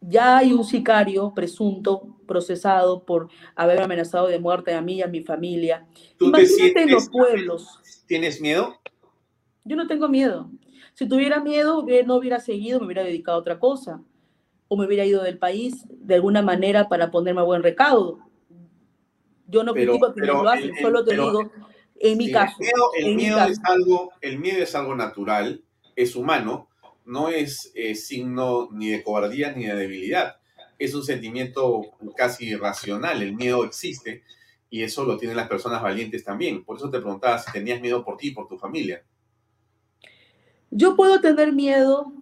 [0.00, 5.08] ya hay un sicario presunto, procesado por haber amenazado de muerte a mí y a
[5.08, 5.86] mi familia.
[6.16, 7.80] ¿Tú Imagínate en los pueblos.
[8.06, 8.78] ¿Tienes miedo?
[9.64, 10.50] Yo no tengo miedo.
[10.94, 14.02] Si tuviera miedo, no hubiera seguido, me hubiera dedicado a otra cosa.
[14.68, 18.18] O me hubiera ido del país de alguna manera para ponerme a buen recaudo.
[19.46, 21.50] Yo no critico a quienes lo hacen, solo te digo,
[22.00, 22.56] en mi caso.
[22.98, 25.64] El miedo, es algo, el miedo es algo natural,
[25.96, 26.67] es humano,
[27.08, 30.36] no es eh, signo ni de cobardía ni de debilidad.
[30.78, 31.82] Es un sentimiento
[32.16, 33.22] casi irracional.
[33.22, 34.22] El miedo existe
[34.70, 36.64] y eso lo tienen las personas valientes también.
[36.64, 39.02] Por eso te preguntaba si tenías miedo por ti y por tu familia.
[40.70, 42.12] Yo puedo tener miedo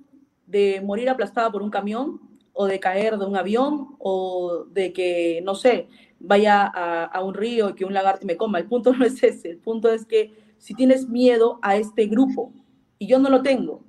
[0.46, 2.20] de morir aplastada por un camión
[2.52, 5.88] o de caer de un avión o de que, no sé,
[6.20, 8.60] vaya a, a un río y que un lagarto me coma.
[8.60, 9.50] El punto no es ese.
[9.50, 12.52] El punto es que si tienes miedo a este grupo,
[12.98, 13.84] y yo no lo tengo,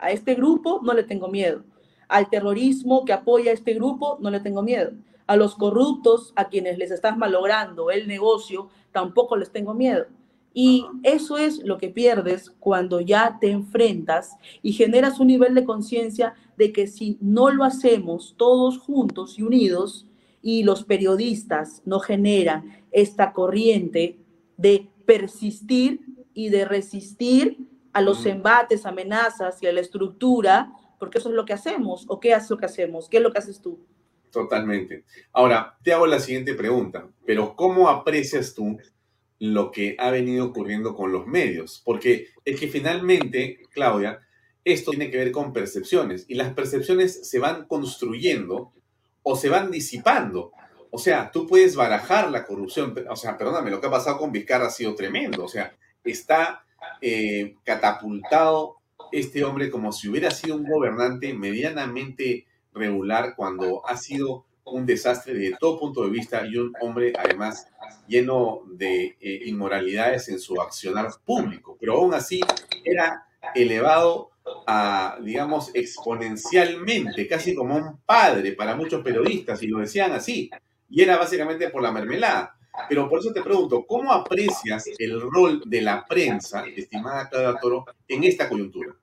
[0.00, 1.62] a este grupo no le tengo miedo.
[2.08, 4.92] Al terrorismo que apoya a este grupo no le tengo miedo.
[5.26, 10.06] A los corruptos, a quienes les estás malogrando el negocio, tampoco les tengo miedo.
[10.52, 15.64] Y eso es lo que pierdes cuando ya te enfrentas y generas un nivel de
[15.64, 20.08] conciencia de que si no lo hacemos todos juntos y unidos
[20.42, 24.18] y los periodistas no generan esta corriente
[24.56, 26.00] de persistir
[26.34, 31.44] y de resistir, a los embates, amenazas y a la estructura, porque eso es lo
[31.44, 32.04] que hacemos.
[32.08, 33.08] ¿O qué es lo que hacemos?
[33.08, 33.86] ¿Qué es lo que haces tú?
[34.30, 35.04] Totalmente.
[35.32, 38.78] Ahora, te hago la siguiente pregunta, pero ¿cómo aprecias tú
[39.38, 41.82] lo que ha venido ocurriendo con los medios?
[41.84, 44.20] Porque es que finalmente, Claudia,
[44.64, 48.72] esto tiene que ver con percepciones y las percepciones se van construyendo
[49.22, 50.52] o se van disipando.
[50.90, 52.94] O sea, tú puedes barajar la corrupción.
[53.08, 55.44] O sea, perdóname, lo que ha pasado con Vizcarra ha sido tremendo.
[55.44, 56.64] O sea, está
[57.00, 58.76] eh, catapultado
[59.12, 65.34] este hombre como si hubiera sido un gobernante medianamente regular cuando ha sido un desastre
[65.34, 67.66] de todo punto de vista y un hombre además
[68.06, 72.40] lleno de eh, inmoralidades en su accionar público, pero aún así
[72.84, 74.30] era elevado
[74.66, 80.50] a, digamos, exponencialmente, casi como un padre para muchos periodistas, y lo decían así,
[80.88, 82.56] y era básicamente por la mermelada.
[82.88, 87.84] Pero por eso te pregunto, ¿cómo aprecias el rol de la prensa, estimada Clara Toro,
[88.08, 88.94] en esta coyuntura?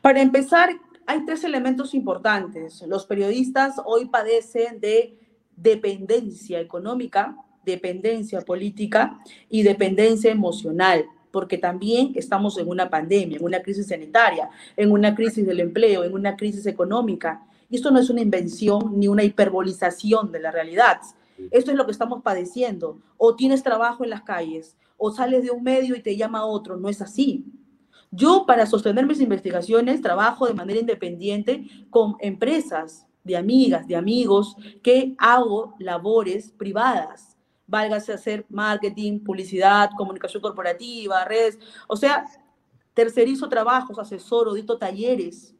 [0.00, 0.70] Para empezar,
[1.06, 2.82] hay tres elementos importantes.
[2.86, 5.16] Los periodistas hoy padecen de
[5.56, 13.60] dependencia económica, dependencia política y dependencia emocional, porque también estamos en una pandemia, en una
[13.60, 17.42] crisis sanitaria, en una crisis del empleo, en una crisis económica.
[17.68, 20.98] Y esto no es una invención ni una hiperbolización de la realidad.
[21.50, 23.00] Esto es lo que estamos padeciendo.
[23.16, 26.76] O tienes trabajo en las calles, o sales de un medio y te llama otro.
[26.76, 27.44] No es así.
[28.10, 34.56] Yo, para sostener mis investigaciones, trabajo de manera independiente con empresas de amigas, de amigos,
[34.82, 37.36] que hago labores privadas.
[37.66, 41.58] Válgase hacer marketing, publicidad, comunicación corporativa, redes.
[41.88, 42.24] O sea,
[42.94, 45.54] tercerizo trabajos, asesoro, dito talleres.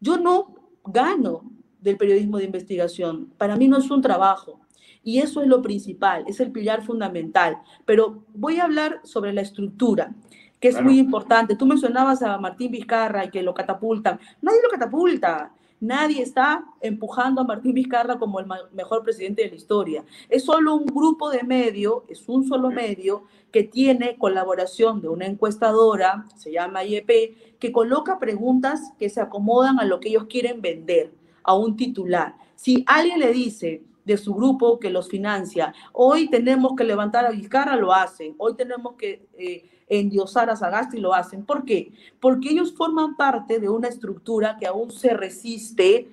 [0.00, 0.54] Yo no
[0.84, 3.32] gano del periodismo de investigación.
[3.36, 4.60] Para mí no es un trabajo.
[5.02, 7.58] Y eso es lo principal, es el pilar fundamental.
[7.84, 10.12] Pero voy a hablar sobre la estructura,
[10.60, 11.56] que es muy importante.
[11.56, 14.20] Tú mencionabas a Martín Vizcarra y que lo catapultan.
[14.42, 15.52] Nadie lo catapulta.
[15.80, 20.04] Nadie está empujando a Martín Vizcarra como el mejor presidente de la historia.
[20.28, 25.24] Es solo un grupo de medio, es un solo medio que tiene colaboración de una
[25.24, 30.60] encuestadora, se llama IEP, que coloca preguntas que se acomodan a lo que ellos quieren
[30.60, 32.34] vender, a un titular.
[32.56, 37.30] Si alguien le dice de su grupo que los financia, hoy tenemos que levantar a
[37.30, 39.28] Vizcarra, lo hacen, hoy tenemos que...
[39.38, 41.44] Eh, endiosar a Sagasti lo hacen.
[41.44, 41.92] ¿Por qué?
[42.20, 46.08] Porque ellos forman parte de una estructura que aún se resiste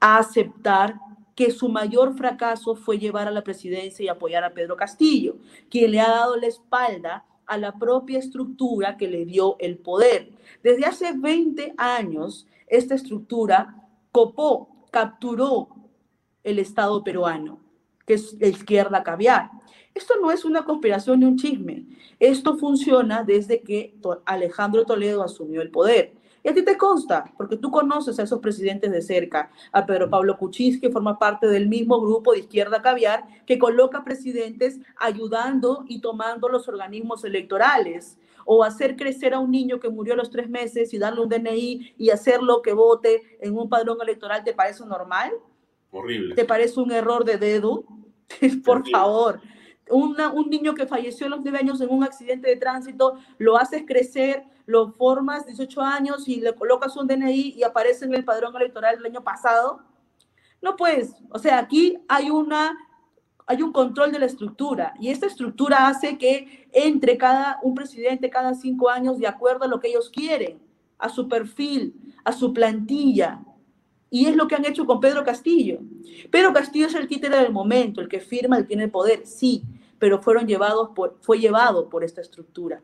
[0.00, 0.96] a aceptar
[1.36, 5.36] que su mayor fracaso fue llevar a la presidencia y apoyar a Pedro Castillo,
[5.70, 10.32] quien le ha dado la espalda a la propia estructura que le dio el poder.
[10.62, 15.68] Desde hace 20 años, esta estructura copó, capturó
[16.44, 17.60] el Estado peruano,
[18.06, 19.50] que es la izquierda caviar.
[19.94, 21.86] Esto no es una conspiración ni un chisme.
[22.18, 26.14] Esto funciona desde que Alejandro Toledo asumió el poder.
[26.42, 30.08] Y a ti te consta, porque tú conoces a esos presidentes de cerca, a Pedro
[30.08, 35.84] Pablo Kuczynski, que forma parte del mismo grupo de izquierda caviar, que coloca presidentes ayudando
[35.86, 38.16] y tomando los organismos electorales,
[38.46, 41.28] o hacer crecer a un niño que murió a los tres meses y darle un
[41.28, 45.32] DNI y hacerlo que vote en un padrón electoral, ¿te parece normal?
[45.90, 46.34] Horrible.
[46.34, 47.84] ¿Te parece un error de dedo?
[48.64, 49.40] Por favor
[49.90, 53.84] un niño que falleció a los 9 años en un accidente de tránsito, lo haces
[53.86, 58.54] crecer, lo formas 18 años y le colocas un DNI y aparece en el padrón
[58.56, 59.80] electoral del año pasado.
[60.62, 62.76] No pues, o sea, aquí hay una
[63.46, 68.30] hay un control de la estructura y esta estructura hace que entre cada un presidente
[68.30, 70.62] cada cinco años de acuerdo a lo que ellos quieren,
[70.98, 73.40] a su perfil, a su plantilla.
[74.10, 75.78] Y es lo que han hecho con Pedro Castillo.
[76.30, 79.24] Pedro Castillo es el títere del momento, el que firma, el que tiene el poder,
[79.24, 79.62] sí,
[79.98, 82.82] pero fueron llevados por, fue llevado por esta estructura.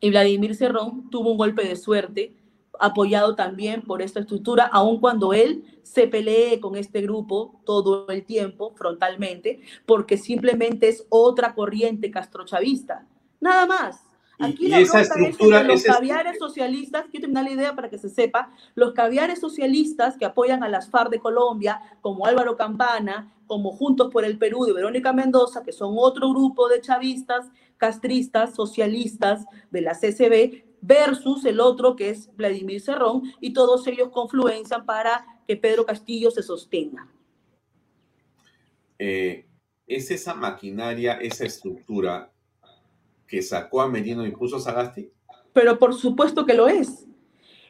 [0.00, 2.36] Y Vladimir Cerrón tuvo un golpe de suerte,
[2.78, 8.24] apoyado también por esta estructura, aun cuando él se pelee con este grupo todo el
[8.24, 13.06] tiempo, frontalmente, porque simplemente es otra corriente castrochavista.
[13.40, 14.05] Nada más.
[14.38, 18.10] Aquí la esa estructura, es los caviares socialistas, quiero terminar la idea para que se
[18.10, 23.72] sepa, los caviares socialistas que apoyan a las FARC de Colombia, como Álvaro Campana, como
[23.72, 29.46] Juntos por el Perú de Verónica Mendoza, que son otro grupo de chavistas, castristas, socialistas
[29.70, 35.24] de la CCB, versus el otro que es Vladimir Cerrón, y todos ellos confluencian para
[35.46, 37.08] que Pedro Castillo se sostenga.
[38.98, 39.46] Eh,
[39.86, 42.32] ¿Es esa maquinaria, esa estructura
[43.26, 45.10] que sacó a Merino y puso a Sagasti?
[45.52, 47.06] Pero por supuesto que lo es.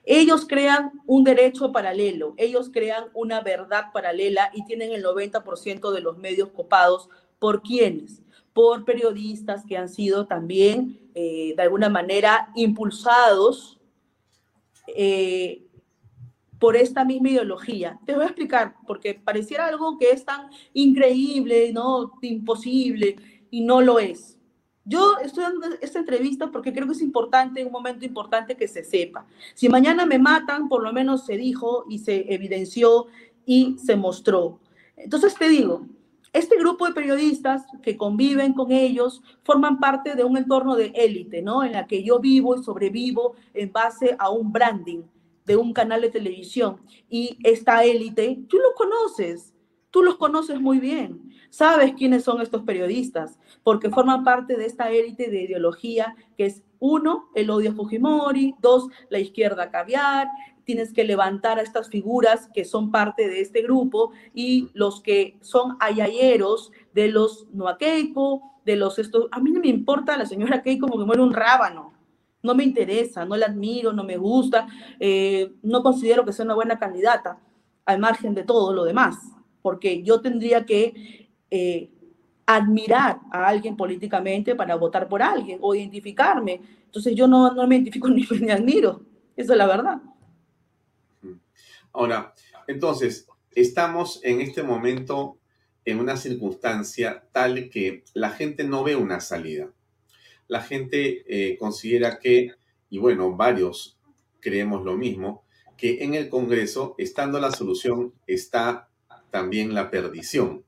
[0.04, 6.00] Ellos crean un derecho paralelo, ellos crean una verdad paralela y tienen el 90% de
[6.00, 7.08] los medios copados.
[7.40, 8.22] ¿Por quiénes?
[8.52, 13.80] Por periodistas que han sido también, eh, de alguna manera, impulsados
[14.94, 15.66] eh,
[16.58, 17.98] por esta misma ideología.
[18.06, 22.12] Te voy a explicar, porque pareciera algo que es tan increíble, ¿no?
[22.22, 23.16] imposible,
[23.50, 24.35] y no lo es.
[24.88, 28.84] Yo estoy dando esta entrevista porque creo que es importante, un momento importante que se
[28.84, 29.26] sepa.
[29.54, 33.06] Si mañana me matan, por lo menos se dijo y se evidenció
[33.44, 34.60] y se mostró.
[34.96, 35.86] Entonces te digo,
[36.32, 41.42] este grupo de periodistas que conviven con ellos forman parte de un entorno de élite,
[41.42, 41.64] ¿no?
[41.64, 45.02] En la que yo vivo y sobrevivo en base a un branding
[45.46, 46.76] de un canal de televisión.
[47.08, 49.52] Y esta élite, tú lo conoces,
[49.96, 51.32] tú los conoces muy bien.
[51.48, 56.62] Sabes quiénes son estos periodistas, porque forman parte de esta élite de ideología que es,
[56.80, 60.28] uno, el odio a Fujimori, dos, la izquierda caviar,
[60.64, 65.38] tienes que levantar a estas figuras que son parte de este grupo y los que
[65.40, 70.26] son ayayeros de los Noa Keiko, de los estos, a mí no me importa la
[70.26, 71.94] señora Keiko como que muere un rábano,
[72.42, 74.66] no me interesa, no la admiro, no me gusta,
[75.00, 77.40] eh, no considero que sea una buena candidata,
[77.86, 79.35] al margen de todo lo demás,
[79.66, 81.90] porque yo tendría que eh,
[82.46, 86.60] admirar a alguien políticamente para votar por alguien o identificarme.
[86.84, 89.02] Entonces yo no, no me identifico ni, ni admiro.
[89.36, 90.00] Esa es la verdad.
[91.92, 92.32] Ahora,
[92.68, 95.40] entonces, estamos en este momento
[95.84, 99.72] en una circunstancia tal que la gente no ve una salida.
[100.46, 102.52] La gente eh, considera que,
[102.88, 103.98] y bueno, varios
[104.38, 105.44] creemos lo mismo,
[105.76, 108.85] que en el Congreso, estando la solución, está
[109.36, 110.64] también la perdición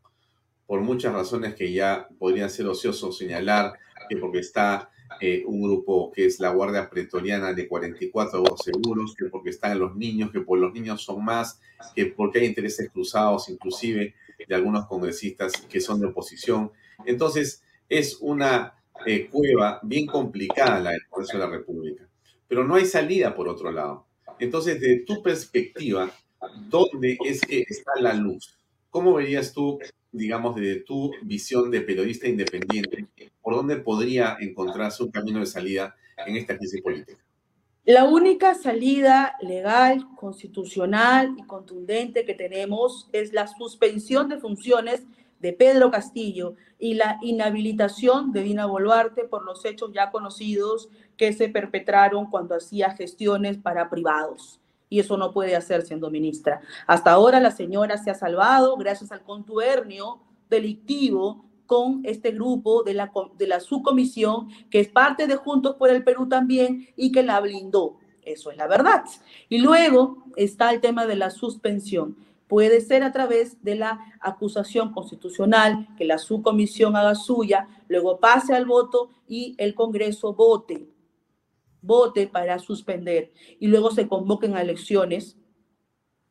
[0.66, 3.72] por muchas razones que ya podrían ser ocioso señalar,
[4.10, 4.90] que porque está
[5.22, 9.96] eh, un grupo que es la Guardia Pretoriana de 44 seguros, que porque están los
[9.96, 11.62] niños, que por los niños son más,
[11.94, 14.14] que porque hay intereses cruzados inclusive
[14.46, 16.70] de algunos congresistas que son de oposición.
[17.06, 18.74] Entonces, es una
[19.06, 22.06] eh, cueva bien complicada la del Congreso de la República,
[22.46, 24.04] pero no hay salida por otro lado.
[24.38, 26.10] Entonces, de tu perspectiva,
[26.68, 28.57] ¿dónde es que está la luz?
[28.90, 29.78] ¿Cómo verías tú,
[30.12, 33.06] digamos, desde tu visión de periodista independiente,
[33.42, 35.94] por dónde podría encontrarse un camino de salida
[36.26, 37.18] en esta crisis política?
[37.84, 45.06] La única salida legal, constitucional y contundente que tenemos es la suspensión de funciones
[45.40, 51.32] de Pedro Castillo y la inhabilitación de Dina Boluarte por los hechos ya conocidos que
[51.32, 54.60] se perpetraron cuando hacía gestiones para privados.
[54.88, 56.60] Y eso no puede hacer siendo ministra.
[56.86, 62.94] Hasta ahora la señora se ha salvado gracias al contubernio delictivo con este grupo de
[62.94, 67.22] la, de la subcomisión, que es parte de Juntos por el Perú también y que
[67.22, 67.96] la blindó.
[68.22, 69.04] Eso es la verdad.
[69.48, 72.16] Y luego está el tema de la suspensión
[72.48, 78.54] puede ser a través de la acusación constitucional, que la subcomisión haga suya, luego pase
[78.54, 80.88] al voto y el Congreso vote,
[81.82, 85.36] vote para suspender y luego se convoquen a elecciones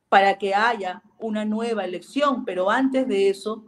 [0.09, 3.65] para que haya una nueva elección, pero antes de eso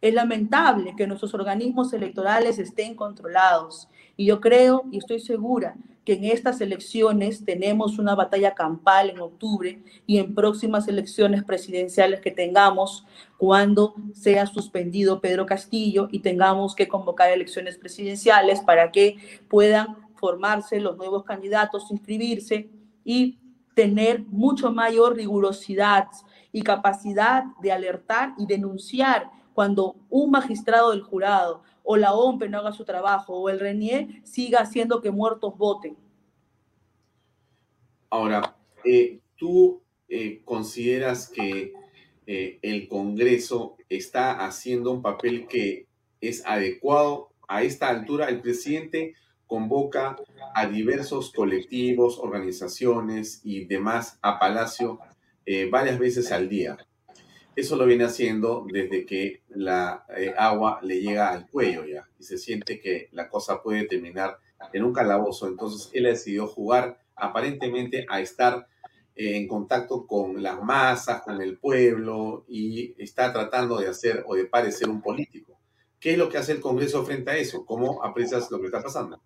[0.00, 3.88] es lamentable que nuestros organismos electorales estén controlados.
[4.16, 9.20] Y yo creo y estoy segura que en estas elecciones tenemos una batalla campal en
[9.20, 13.04] octubre y en próximas elecciones presidenciales que tengamos
[13.36, 20.80] cuando sea suspendido Pedro Castillo y tengamos que convocar elecciones presidenciales para que puedan formarse
[20.80, 22.70] los nuevos candidatos, inscribirse
[23.04, 23.38] y
[23.74, 26.08] tener mucho mayor rigurosidad
[26.52, 32.58] y capacidad de alertar y denunciar cuando un magistrado del jurado o la OMPE no
[32.58, 35.96] haga su trabajo, o el RENIE siga haciendo que muertos voten.
[38.10, 41.72] Ahora, eh, ¿tú eh, consideras que
[42.26, 45.86] eh, el Congreso está haciendo un papel que
[46.20, 48.28] es adecuado a esta altura?
[48.28, 49.14] El presidente
[49.48, 50.16] convoca
[50.54, 55.00] a diversos colectivos, organizaciones y demás a Palacio
[55.70, 56.76] varias veces al día.
[57.58, 62.22] Eso lo viene haciendo desde que la eh, agua le llega al cuello ya y
[62.22, 64.38] se siente que la cosa puede terminar
[64.72, 65.48] en un calabozo.
[65.48, 68.68] Entonces él ha decidido jugar aparentemente a estar
[69.16, 74.36] eh, en contacto con las masas, con el pueblo y está tratando de hacer o
[74.36, 75.58] de parecer un político.
[75.98, 77.66] ¿Qué es lo que hace el Congreso frente a eso?
[77.66, 79.20] ¿Cómo aprecias lo que está pasando?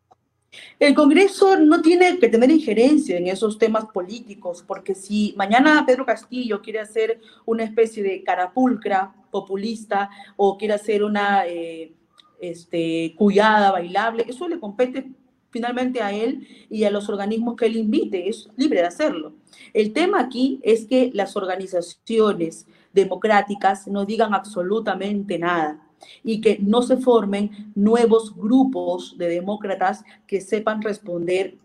[0.79, 6.05] El Congreso no tiene que tener injerencia en esos temas políticos, porque si mañana Pedro
[6.05, 11.93] Castillo quiere hacer una especie de carapulcra populista o quiere hacer una eh,
[12.41, 15.11] este, cuyada bailable, eso le compete
[15.51, 19.35] finalmente a él y a los organismos que él invite, es libre de hacerlo.
[19.73, 25.82] El tema aquí es que las organizaciones democráticas no digan absolutamente nada
[26.23, 31.57] y que no se formen nuevos grupos de demócratas que sepan responder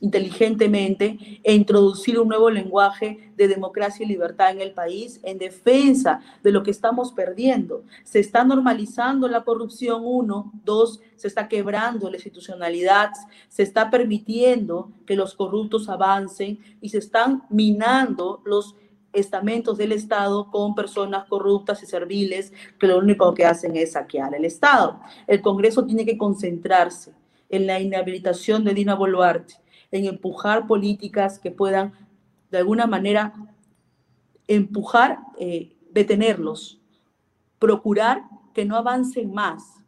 [0.00, 6.20] inteligentemente e introducir un nuevo lenguaje de democracia y libertad en el país en defensa
[6.42, 7.84] de lo que estamos perdiendo.
[8.02, 13.10] Se está normalizando la corrupción, uno, dos, se está quebrando la institucionalidad,
[13.48, 18.76] se está permitiendo que los corruptos avancen y se están minando los
[19.12, 24.34] estamentos del Estado con personas corruptas y serviles que lo único que hacen es saquear
[24.34, 25.00] el Estado.
[25.26, 27.12] El Congreso tiene que concentrarse
[27.48, 29.54] en la inhabilitación de Dina Boluarte,
[29.90, 31.92] en empujar políticas que puedan
[32.50, 33.34] de alguna manera
[34.46, 36.80] empujar, eh, detenerlos,
[37.58, 38.22] procurar
[38.54, 39.80] que no avancen más,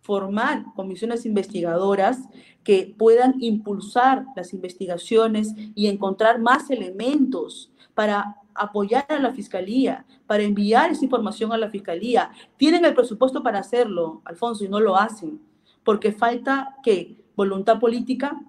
[0.00, 2.18] formar comisiones investigadoras
[2.64, 7.69] que puedan impulsar las investigaciones y encontrar más elementos
[8.00, 12.30] para apoyar a la fiscalía, para enviar esa información a la fiscalía.
[12.56, 15.38] Tienen el presupuesto para hacerlo, Alfonso, y no lo hacen,
[15.84, 17.22] porque falta qué?
[17.36, 18.40] Voluntad política,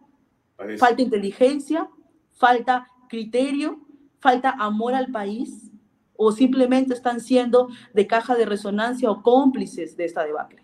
[0.78, 1.90] falta inteligencia,
[2.32, 3.82] falta criterio,
[4.22, 5.70] falta amor al país,
[6.16, 10.64] o simplemente están siendo de caja de resonancia o cómplices de esta debacle.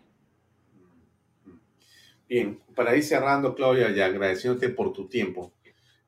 [2.29, 5.51] Bien, para ir cerrando, Claudia, y agradeciéndote por tu tiempo.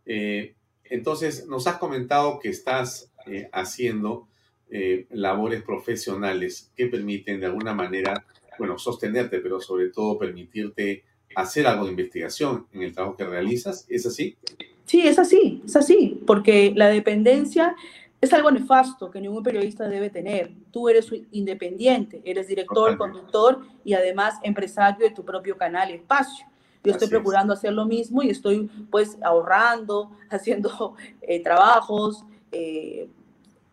[0.06, 0.56] Eh,
[0.90, 4.28] entonces, nos has comentado que estás eh, haciendo
[4.70, 8.26] eh, labores profesionales que permiten de alguna manera,
[8.58, 11.04] bueno, sostenerte, pero sobre todo permitirte
[11.36, 13.86] hacer algo de investigación en el trabajo que realizas.
[13.90, 14.38] ¿Es así?
[14.86, 17.76] Sí, es así, es así, porque la dependencia
[18.22, 20.52] es algo nefasto que ningún periodista debe tener.
[20.72, 26.46] Tú eres independiente, eres director, conductor y además empresario de tu propio canal espacio.
[26.84, 33.10] Yo estoy procurando hacer lo mismo y estoy pues ahorrando, haciendo eh, trabajos, eh,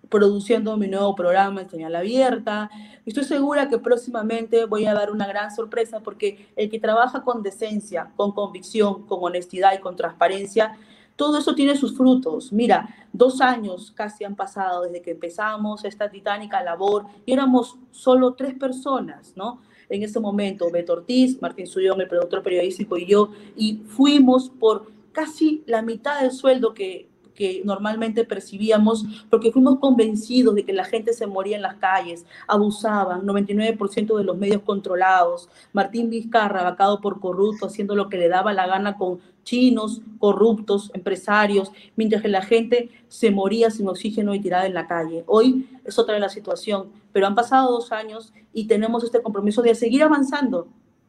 [0.09, 2.71] produciendo mi nuevo programa en señal abierta.
[3.05, 7.43] Estoy segura que próximamente voy a dar una gran sorpresa porque el que trabaja con
[7.43, 10.77] decencia, con convicción, con honestidad y con transparencia,
[11.17, 12.53] todo eso tiene sus frutos.
[12.53, 18.35] Mira, dos años casi han pasado desde que empezamos esta titánica labor y éramos solo
[18.35, 19.61] tres personas, ¿no?
[19.89, 24.87] En ese momento, Beto Ortiz, Martín Suyón, el productor periodístico y yo, y fuimos por
[25.13, 30.85] casi la mitad del sueldo que que normalmente percibíamos, porque fuimos convencidos de que la
[30.85, 37.01] gente se moría en las calles, abusaban, 99% de los medios controlados, Martín Vizcarra, vacado
[37.01, 42.29] por corrupto, haciendo lo que le daba la gana con chinos, corruptos, empresarios, mientras que
[42.29, 45.23] la gente se moría sin oxígeno y tirada en la calle.
[45.27, 49.75] Hoy es otra la situación, pero han pasado dos años y tenemos este compromiso de
[49.75, 50.69] seguir avanzando,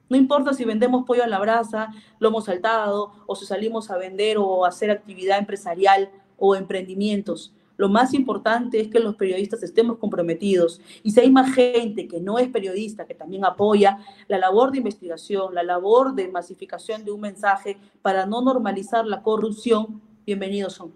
[0.10, 4.38] no importa si vendemos pollo a la brasa, lomo saltado, o si salimos a vender
[4.38, 7.54] o hacer actividad empresarial o emprendimientos.
[7.78, 10.82] Lo más importante es que los periodistas estemos comprometidos.
[11.04, 14.80] Y si hay más gente que no es periodista, que también apoya la labor de
[14.80, 20.92] investigación, la labor de masificación de un mensaje para no normalizar la corrupción, bienvenidos son.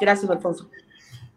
[0.00, 0.70] Gracias, Alfonso.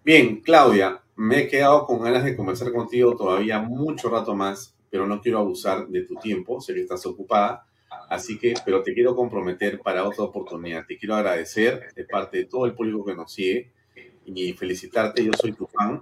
[0.05, 5.08] Bien, Claudia, me he quedado con ganas de conversar contigo todavía mucho rato más pero
[5.08, 7.66] no quiero abusar de tu tiempo, sé que estás ocupada,
[8.10, 10.86] así que, pero te quiero comprometer para otra oportunidad.
[10.86, 13.72] Te quiero agradecer de parte de todo el público que nos sigue
[14.26, 16.02] y felicitarte, yo soy tu fan,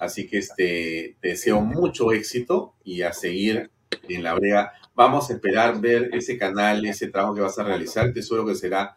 [0.00, 3.70] así que este, te deseo mucho éxito y a seguir
[4.08, 4.72] en la brega.
[4.94, 8.54] Vamos a esperar ver ese canal, ese trabajo que vas a realizar, te seguro que
[8.54, 8.96] será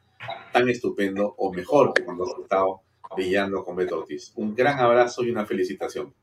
[0.52, 2.82] tan estupendo o mejor que cuando has estado
[3.16, 4.32] brillando con Beto Ortiz.
[4.36, 6.14] Un gran abrazo y una felicitación.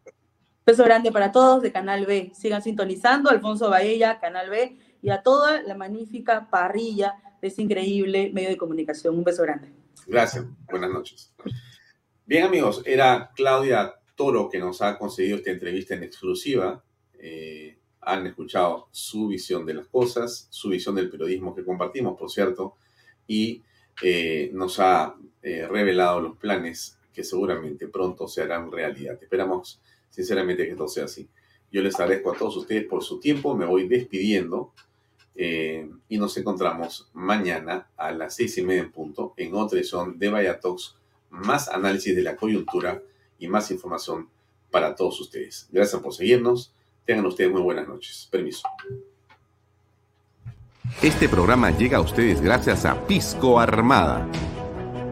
[0.66, 2.32] Beso grande para todos de Canal B.
[2.34, 8.30] Sigan sintonizando, Alfonso Baella, Canal B, y a toda la magnífica parrilla de ese increíble
[8.32, 9.14] medio de comunicación.
[9.14, 9.70] Un beso grande.
[10.06, 10.46] Gracias.
[10.70, 11.34] Buenas noches.
[12.24, 16.82] Bien, amigos, era Claudia Toro que nos ha concedido esta entrevista en exclusiva.
[17.18, 22.30] Eh, han escuchado su visión de las cosas, su visión del periodismo que compartimos, por
[22.30, 22.76] cierto,
[23.26, 23.62] y
[24.02, 29.18] eh, nos ha eh, revelado los planes que seguramente pronto se harán realidad.
[29.22, 29.82] Esperamos
[30.14, 31.28] sinceramente que esto sea así.
[31.72, 34.72] Yo les agradezco a todos ustedes por su tiempo, me voy despidiendo
[35.34, 40.16] eh, y nos encontramos mañana a las seis y media en punto en otra edición
[40.18, 40.96] de Vaya Talks,
[41.30, 43.02] más análisis de la coyuntura
[43.40, 44.28] y más información
[44.70, 45.68] para todos ustedes.
[45.72, 46.72] Gracias por seguirnos,
[47.04, 48.28] tengan ustedes muy buenas noches.
[48.30, 48.62] Permiso.
[51.02, 54.28] Este programa llega a ustedes gracias a Pisco Armada